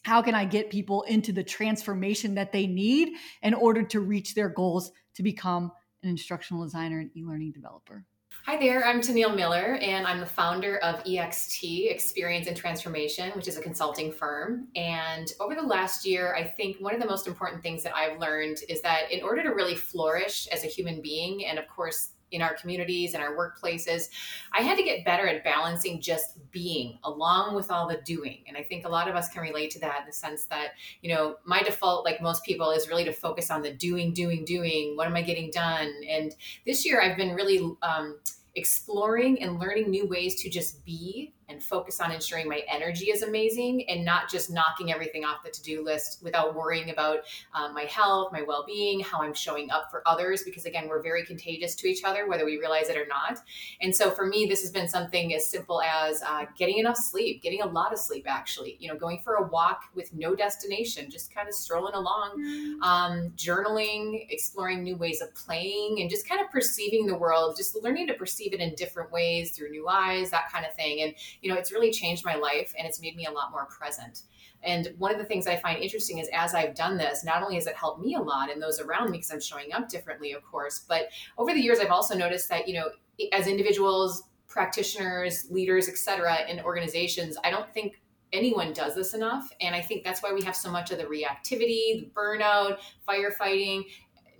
how 0.02 0.22
can 0.22 0.34
I 0.34 0.46
get 0.46 0.70
people 0.70 1.02
into 1.02 1.32
the 1.32 1.44
transformation 1.44 2.34
that 2.34 2.52
they 2.52 2.66
need 2.66 3.10
in 3.42 3.52
order 3.52 3.82
to 3.82 4.00
reach 4.00 4.34
their 4.34 4.48
goals 4.48 4.90
to 5.14 5.22
become 5.22 5.70
an 6.02 6.08
instructional 6.08 6.64
designer 6.64 7.00
and 7.00 7.10
e 7.16 7.22
learning 7.22 7.52
developer. 7.52 8.04
Hi 8.46 8.56
there, 8.56 8.86
I'm 8.86 9.00
Tennille 9.00 9.34
Miller, 9.34 9.76
and 9.82 10.06
I'm 10.06 10.20
the 10.20 10.26
founder 10.26 10.78
of 10.78 11.04
EXT, 11.04 11.90
Experience 11.90 12.46
and 12.46 12.56
Transformation, 12.56 13.30
which 13.32 13.48
is 13.48 13.58
a 13.58 13.60
consulting 13.60 14.10
firm. 14.10 14.68
And 14.76 15.30
over 15.40 15.54
the 15.54 15.62
last 15.62 16.06
year, 16.06 16.34
I 16.34 16.44
think 16.44 16.76
one 16.80 16.94
of 16.94 17.00
the 17.00 17.06
most 17.06 17.26
important 17.26 17.62
things 17.62 17.82
that 17.82 17.94
I've 17.94 18.18
learned 18.18 18.58
is 18.68 18.80
that 18.82 19.10
in 19.12 19.22
order 19.22 19.42
to 19.42 19.50
really 19.50 19.74
flourish 19.74 20.46
as 20.48 20.64
a 20.64 20.68
human 20.68 21.02
being, 21.02 21.44
and 21.44 21.58
of 21.58 21.68
course, 21.68 22.12
in 22.30 22.42
our 22.42 22.54
communities 22.54 23.14
and 23.14 23.22
our 23.22 23.36
workplaces, 23.36 24.08
I 24.52 24.62
had 24.62 24.76
to 24.76 24.82
get 24.82 25.04
better 25.04 25.26
at 25.26 25.44
balancing 25.44 26.00
just 26.00 26.38
being 26.50 26.98
along 27.04 27.54
with 27.54 27.70
all 27.70 27.88
the 27.88 28.00
doing. 28.04 28.44
And 28.46 28.56
I 28.56 28.62
think 28.62 28.84
a 28.84 28.88
lot 28.88 29.08
of 29.08 29.16
us 29.16 29.28
can 29.28 29.42
relate 29.42 29.70
to 29.72 29.80
that 29.80 30.00
in 30.00 30.06
the 30.06 30.12
sense 30.12 30.44
that, 30.46 30.72
you 31.02 31.14
know, 31.14 31.36
my 31.44 31.62
default, 31.62 32.04
like 32.04 32.20
most 32.20 32.44
people, 32.44 32.70
is 32.70 32.88
really 32.88 33.04
to 33.04 33.12
focus 33.12 33.50
on 33.50 33.62
the 33.62 33.72
doing, 33.72 34.12
doing, 34.12 34.44
doing. 34.44 34.96
What 34.96 35.06
am 35.06 35.16
I 35.16 35.22
getting 35.22 35.50
done? 35.50 35.92
And 36.08 36.34
this 36.66 36.86
year 36.86 37.00
I've 37.02 37.16
been 37.16 37.34
really, 37.34 37.58
um, 37.82 38.18
exploring 38.56 39.40
and 39.42 39.60
learning 39.60 39.90
new 39.90 40.06
ways 40.08 40.42
to 40.42 40.50
just 40.50 40.84
be 40.84 41.32
and 41.50 41.62
focus 41.62 42.00
on 42.00 42.12
ensuring 42.12 42.48
my 42.48 42.62
energy 42.72 43.06
is 43.06 43.22
amazing 43.22 43.84
and 43.88 44.04
not 44.04 44.30
just 44.30 44.50
knocking 44.50 44.92
everything 44.92 45.24
off 45.24 45.42
the 45.44 45.50
to-do 45.50 45.84
list 45.84 46.22
without 46.22 46.54
worrying 46.54 46.90
about 46.90 47.18
um, 47.54 47.74
my 47.74 47.82
health 47.82 48.32
my 48.32 48.42
well-being 48.42 49.00
how 49.00 49.20
i'm 49.20 49.34
showing 49.34 49.70
up 49.70 49.90
for 49.90 50.06
others 50.06 50.42
because 50.42 50.64
again 50.64 50.88
we're 50.88 51.02
very 51.02 51.24
contagious 51.24 51.74
to 51.74 51.86
each 51.88 52.04
other 52.04 52.28
whether 52.28 52.44
we 52.44 52.58
realize 52.58 52.88
it 52.88 52.96
or 52.96 53.06
not 53.06 53.40
and 53.80 53.94
so 53.94 54.10
for 54.10 54.26
me 54.26 54.46
this 54.46 54.62
has 54.62 54.70
been 54.70 54.88
something 54.88 55.34
as 55.34 55.46
simple 55.46 55.82
as 55.82 56.22
uh, 56.22 56.44
getting 56.56 56.78
enough 56.78 56.96
sleep 56.96 57.42
getting 57.42 57.62
a 57.62 57.66
lot 57.66 57.92
of 57.92 57.98
sleep 57.98 58.24
actually 58.28 58.76
you 58.78 58.88
know 58.88 58.96
going 58.96 59.18
for 59.20 59.34
a 59.34 59.48
walk 59.48 59.84
with 59.94 60.12
no 60.14 60.34
destination 60.34 61.10
just 61.10 61.34
kind 61.34 61.48
of 61.48 61.54
strolling 61.54 61.94
along 61.94 62.32
mm. 62.38 62.80
um, 62.82 63.30
journaling 63.36 64.26
exploring 64.30 64.82
new 64.82 64.96
ways 64.96 65.20
of 65.20 65.34
playing 65.34 65.98
and 66.00 66.08
just 66.08 66.28
kind 66.28 66.40
of 66.40 66.50
perceiving 66.50 67.06
the 67.06 67.16
world 67.16 67.56
just 67.56 67.76
learning 67.82 68.06
to 68.06 68.14
perceive 68.14 68.52
it 68.52 68.60
in 68.60 68.74
different 68.74 69.10
ways 69.10 69.52
through 69.52 69.70
new 69.70 69.88
eyes 69.88 70.30
that 70.30 70.50
kind 70.52 70.64
of 70.64 70.72
thing 70.74 71.02
and 71.02 71.14
you 71.42 71.50
know, 71.50 71.58
it's 71.58 71.72
really 71.72 71.90
changed 71.90 72.24
my 72.24 72.34
life 72.34 72.74
and 72.78 72.86
it's 72.86 73.00
made 73.00 73.16
me 73.16 73.26
a 73.26 73.30
lot 73.30 73.50
more 73.50 73.66
present. 73.66 74.22
And 74.62 74.92
one 74.98 75.12
of 75.12 75.18
the 75.18 75.24
things 75.24 75.46
I 75.46 75.56
find 75.56 75.82
interesting 75.82 76.18
is 76.18 76.28
as 76.34 76.54
I've 76.54 76.74
done 76.74 76.98
this, 76.98 77.24
not 77.24 77.42
only 77.42 77.54
has 77.54 77.66
it 77.66 77.76
helped 77.76 78.00
me 78.00 78.14
a 78.14 78.20
lot 78.20 78.50
and 78.50 78.62
those 78.62 78.78
around 78.80 79.10
me 79.10 79.18
because 79.18 79.30
I'm 79.30 79.40
showing 79.40 79.72
up 79.72 79.88
differently, 79.88 80.32
of 80.32 80.42
course, 80.44 80.84
but 80.86 81.08
over 81.38 81.52
the 81.52 81.60
years, 81.60 81.78
I've 81.78 81.90
also 81.90 82.14
noticed 82.14 82.48
that, 82.50 82.68
you 82.68 82.74
know, 82.74 82.90
as 83.32 83.46
individuals, 83.46 84.24
practitioners, 84.48 85.46
leaders, 85.50 85.88
et 85.88 85.96
cetera, 85.96 86.46
in 86.48 86.60
organizations, 86.60 87.36
I 87.44 87.50
don't 87.50 87.72
think 87.72 88.00
anyone 88.32 88.72
does 88.72 88.94
this 88.94 89.14
enough. 89.14 89.50
And 89.60 89.74
I 89.74 89.80
think 89.80 90.04
that's 90.04 90.22
why 90.22 90.32
we 90.32 90.42
have 90.42 90.54
so 90.54 90.70
much 90.70 90.90
of 90.90 90.98
the 90.98 91.04
reactivity, 91.04 92.00
the 92.00 92.10
burnout, 92.14 92.78
firefighting, 93.08 93.84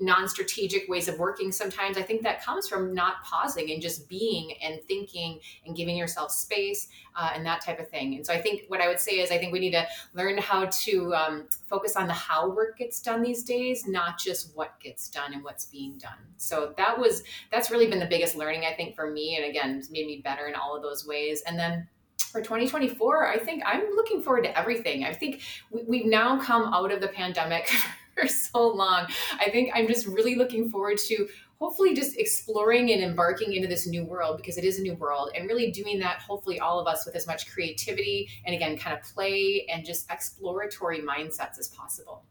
non-strategic 0.00 0.88
ways 0.88 1.08
of 1.08 1.18
working 1.18 1.52
sometimes 1.52 1.96
i 1.96 2.02
think 2.02 2.22
that 2.22 2.42
comes 2.42 2.68
from 2.68 2.94
not 2.94 3.22
pausing 3.24 3.70
and 3.70 3.82
just 3.82 4.08
being 4.08 4.52
and 4.62 4.80
thinking 4.84 5.38
and 5.66 5.76
giving 5.76 5.96
yourself 5.96 6.30
space 6.30 6.88
uh, 7.16 7.30
and 7.34 7.44
that 7.44 7.60
type 7.60 7.80
of 7.80 7.88
thing. 7.88 8.14
And 8.14 8.26
so 8.26 8.32
i 8.32 8.40
think 8.40 8.62
what 8.68 8.80
i 8.80 8.88
would 8.88 9.00
say 9.00 9.20
is 9.20 9.30
i 9.30 9.38
think 9.38 9.52
we 9.52 9.58
need 9.58 9.72
to 9.72 9.86
learn 10.14 10.38
how 10.38 10.66
to 10.66 11.14
um, 11.14 11.48
focus 11.68 11.96
on 11.96 12.06
the 12.06 12.12
how 12.12 12.50
work 12.50 12.78
gets 12.78 13.00
done 13.00 13.22
these 13.22 13.44
days 13.44 13.86
not 13.86 14.18
just 14.18 14.54
what 14.56 14.78
gets 14.80 15.08
done 15.08 15.32
and 15.32 15.42
what's 15.44 15.66
being 15.66 15.98
done. 15.98 16.18
So 16.36 16.72
that 16.76 16.98
was 16.98 17.22
that's 17.50 17.70
really 17.70 17.86
been 17.86 17.98
the 17.98 18.06
biggest 18.06 18.36
learning 18.36 18.64
i 18.64 18.74
think 18.74 18.94
for 18.94 19.10
me 19.10 19.36
and 19.36 19.44
again 19.44 19.76
it's 19.76 19.90
made 19.90 20.06
me 20.06 20.20
better 20.22 20.46
in 20.46 20.54
all 20.54 20.76
of 20.76 20.82
those 20.82 21.06
ways. 21.06 21.42
And 21.46 21.58
then 21.58 21.88
for 22.30 22.40
2024 22.40 23.26
i 23.26 23.38
think 23.38 23.62
i'm 23.66 23.82
looking 23.96 24.22
forward 24.22 24.44
to 24.44 24.58
everything. 24.58 25.04
I 25.04 25.12
think 25.12 25.42
we, 25.70 25.98
have 25.98 26.06
now 26.06 26.40
come 26.40 26.72
out 26.72 26.92
of 26.92 27.00
the 27.00 27.08
pandemic 27.08 27.70
for 28.20 28.28
so 28.28 28.68
long. 28.68 29.06
I 29.38 29.50
think 29.50 29.70
I'm 29.74 29.87
just 29.87 30.06
really 30.06 30.35
looking 30.35 30.68
forward 30.68 30.98
to 31.09 31.28
hopefully 31.59 31.94
just 31.94 32.16
exploring 32.16 32.90
and 32.90 33.02
embarking 33.02 33.52
into 33.52 33.68
this 33.68 33.87
new 33.87 34.04
world 34.04 34.38
because 34.38 34.56
it 34.56 34.64
is 34.64 34.78
a 34.78 34.83
new 34.83 34.94
world 34.94 35.30
and 35.35 35.46
really 35.46 35.70
doing 35.70 35.98
that 35.98 36.22
hopefully 36.22 36.59
all 36.59 36.80
of 36.80 36.87
us 36.87 37.04
with 37.04 37.14
as 37.14 37.26
much 37.26 37.50
creativity 37.52 38.28
and 38.46 38.54
again 38.54 38.78
kind 38.78 38.96
of 38.96 39.02
play 39.02 39.66
and 39.70 39.85
just 39.85 40.11
exploratory 40.11 41.00
mindsets 41.00 41.59
as 41.59 41.68
possible. 41.68 42.24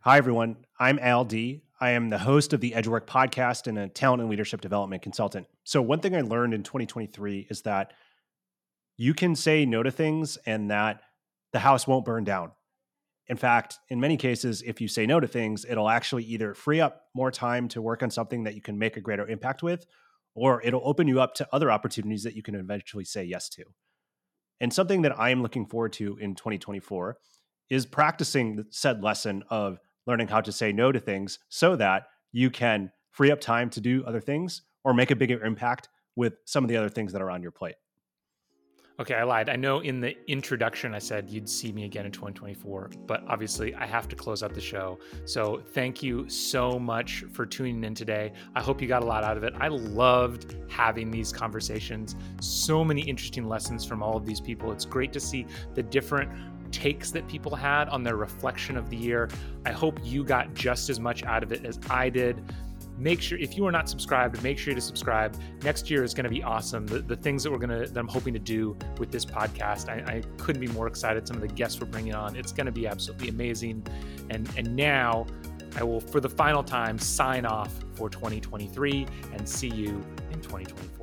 Hi 0.00 0.18
everyone. 0.18 0.56
I'm 0.78 0.98
Al 1.00 1.24
Dea. 1.24 1.62
I 1.80 1.90
am 1.90 2.08
the 2.08 2.18
host 2.18 2.52
of 2.52 2.60
the 2.60 2.74
edgework 2.74 3.06
podcast 3.06 3.66
and 3.66 3.78
a 3.78 3.88
talent 3.88 4.22
and 4.22 4.30
leadership 4.30 4.60
development 4.60 5.02
consultant. 5.02 5.46
So 5.64 5.82
one 5.82 6.00
thing 6.00 6.14
i 6.14 6.20
learned 6.20 6.54
in 6.54 6.62
2023 6.62 7.48
is 7.50 7.62
that 7.62 7.92
you 8.96 9.12
can 9.12 9.34
say 9.34 9.66
no 9.66 9.82
to 9.82 9.90
things 9.90 10.38
and 10.46 10.70
that 10.70 11.02
the 11.52 11.58
house 11.58 11.86
won't 11.86 12.04
burn 12.04 12.24
down 12.24 12.52
in 13.28 13.36
fact, 13.36 13.78
in 13.88 14.00
many 14.00 14.16
cases, 14.16 14.62
if 14.62 14.80
you 14.80 14.88
say 14.88 15.04
no 15.06 15.18
to 15.18 15.26
things, 15.26 15.64
it'll 15.68 15.88
actually 15.88 16.24
either 16.24 16.54
free 16.54 16.80
up 16.80 17.06
more 17.14 17.30
time 17.30 17.66
to 17.68 17.82
work 17.82 18.02
on 18.02 18.10
something 18.10 18.44
that 18.44 18.54
you 18.54 18.60
can 18.60 18.78
make 18.78 18.96
a 18.96 19.00
greater 19.00 19.26
impact 19.26 19.62
with, 19.62 19.86
or 20.34 20.62
it'll 20.62 20.86
open 20.86 21.08
you 21.08 21.20
up 21.20 21.34
to 21.34 21.48
other 21.52 21.70
opportunities 21.70 22.22
that 22.22 22.36
you 22.36 22.42
can 22.42 22.54
eventually 22.54 23.04
say 23.04 23.24
yes 23.24 23.48
to. 23.48 23.64
And 24.60 24.72
something 24.72 25.02
that 25.02 25.18
I 25.18 25.30
am 25.30 25.42
looking 25.42 25.66
forward 25.66 25.92
to 25.94 26.16
in 26.18 26.34
2024 26.34 27.16
is 27.68 27.84
practicing 27.84 28.56
the 28.56 28.66
said 28.70 29.02
lesson 29.02 29.42
of 29.50 29.78
learning 30.06 30.28
how 30.28 30.40
to 30.40 30.52
say 30.52 30.72
no 30.72 30.92
to 30.92 31.00
things 31.00 31.40
so 31.48 31.74
that 31.76 32.04
you 32.32 32.50
can 32.50 32.92
free 33.10 33.32
up 33.32 33.40
time 33.40 33.70
to 33.70 33.80
do 33.80 34.04
other 34.06 34.20
things 34.20 34.62
or 34.84 34.94
make 34.94 35.10
a 35.10 35.16
bigger 35.16 35.44
impact 35.44 35.88
with 36.14 36.34
some 36.44 36.62
of 36.62 36.68
the 36.68 36.76
other 36.76 36.88
things 36.88 37.12
that 37.12 37.22
are 37.22 37.30
on 37.30 37.42
your 37.42 37.50
plate. 37.50 37.74
Okay, 38.98 39.12
I 39.12 39.24
lied. 39.24 39.50
I 39.50 39.56
know 39.56 39.80
in 39.80 40.00
the 40.00 40.16
introduction 40.26 40.94
I 40.94 41.00
said 41.00 41.28
you'd 41.28 41.46
see 41.46 41.70
me 41.70 41.84
again 41.84 42.06
in 42.06 42.12
2024, 42.12 42.92
but 43.06 43.22
obviously 43.28 43.74
I 43.74 43.84
have 43.84 44.08
to 44.08 44.16
close 44.16 44.42
out 44.42 44.54
the 44.54 44.60
show. 44.60 44.98
So 45.26 45.60
thank 45.74 46.02
you 46.02 46.26
so 46.30 46.78
much 46.78 47.24
for 47.30 47.44
tuning 47.44 47.84
in 47.84 47.94
today. 47.94 48.32
I 48.54 48.62
hope 48.62 48.80
you 48.80 48.88
got 48.88 49.02
a 49.02 49.06
lot 49.06 49.22
out 49.22 49.36
of 49.36 49.44
it. 49.44 49.52
I 49.58 49.68
loved 49.68 50.56
having 50.70 51.10
these 51.10 51.30
conversations. 51.30 52.16
So 52.40 52.82
many 52.82 53.02
interesting 53.02 53.46
lessons 53.46 53.84
from 53.84 54.02
all 54.02 54.16
of 54.16 54.24
these 54.24 54.40
people. 54.40 54.72
It's 54.72 54.86
great 54.86 55.12
to 55.12 55.20
see 55.20 55.46
the 55.74 55.82
different 55.82 56.30
takes 56.72 57.10
that 57.10 57.28
people 57.28 57.54
had 57.54 57.90
on 57.90 58.02
their 58.02 58.16
reflection 58.16 58.78
of 58.78 58.88
the 58.88 58.96
year. 58.96 59.28
I 59.66 59.72
hope 59.72 60.00
you 60.02 60.24
got 60.24 60.54
just 60.54 60.88
as 60.88 60.98
much 60.98 61.22
out 61.22 61.42
of 61.42 61.52
it 61.52 61.66
as 61.66 61.78
I 61.90 62.08
did 62.08 62.42
make 62.98 63.20
sure 63.20 63.38
if 63.38 63.56
you 63.56 63.66
are 63.66 63.72
not 63.72 63.88
subscribed 63.88 64.42
make 64.42 64.58
sure 64.58 64.74
to 64.74 64.80
subscribe. 64.80 65.36
Next 65.62 65.90
year 65.90 66.02
is 66.04 66.14
going 66.14 66.24
to 66.24 66.30
be 66.30 66.42
awesome. 66.42 66.86
The, 66.86 67.00
the 67.00 67.16
things 67.16 67.42
that 67.42 67.50
we're 67.50 67.58
going 67.58 67.70
to 67.70 67.90
that 67.92 67.98
i'm 67.98 68.08
hoping 68.08 68.32
to 68.34 68.38
do 68.40 68.76
with 68.98 69.10
this 69.10 69.24
podcast 69.24 69.88
I, 69.88 70.16
I 70.16 70.22
couldn't 70.38 70.60
be 70.60 70.68
more 70.68 70.86
excited. 70.86 71.26
Some 71.26 71.36
of 71.36 71.42
the 71.42 71.48
guests 71.48 71.80
we're 71.80 71.86
bringing 71.86 72.14
on 72.14 72.36
it's 72.36 72.52
going 72.52 72.66
to 72.66 72.72
be 72.72 72.86
absolutely 72.86 73.28
amazing. 73.28 73.86
And 74.30 74.48
and 74.56 74.74
now 74.74 75.26
i 75.76 75.82
will 75.82 76.00
for 76.00 76.20
the 76.20 76.30
final 76.30 76.62
time 76.62 76.98
sign 76.98 77.44
off 77.44 77.72
for 77.94 78.08
2023 78.08 79.06
and 79.32 79.48
see 79.48 79.68
you 79.68 80.04
in 80.32 80.40
2024 80.40 80.95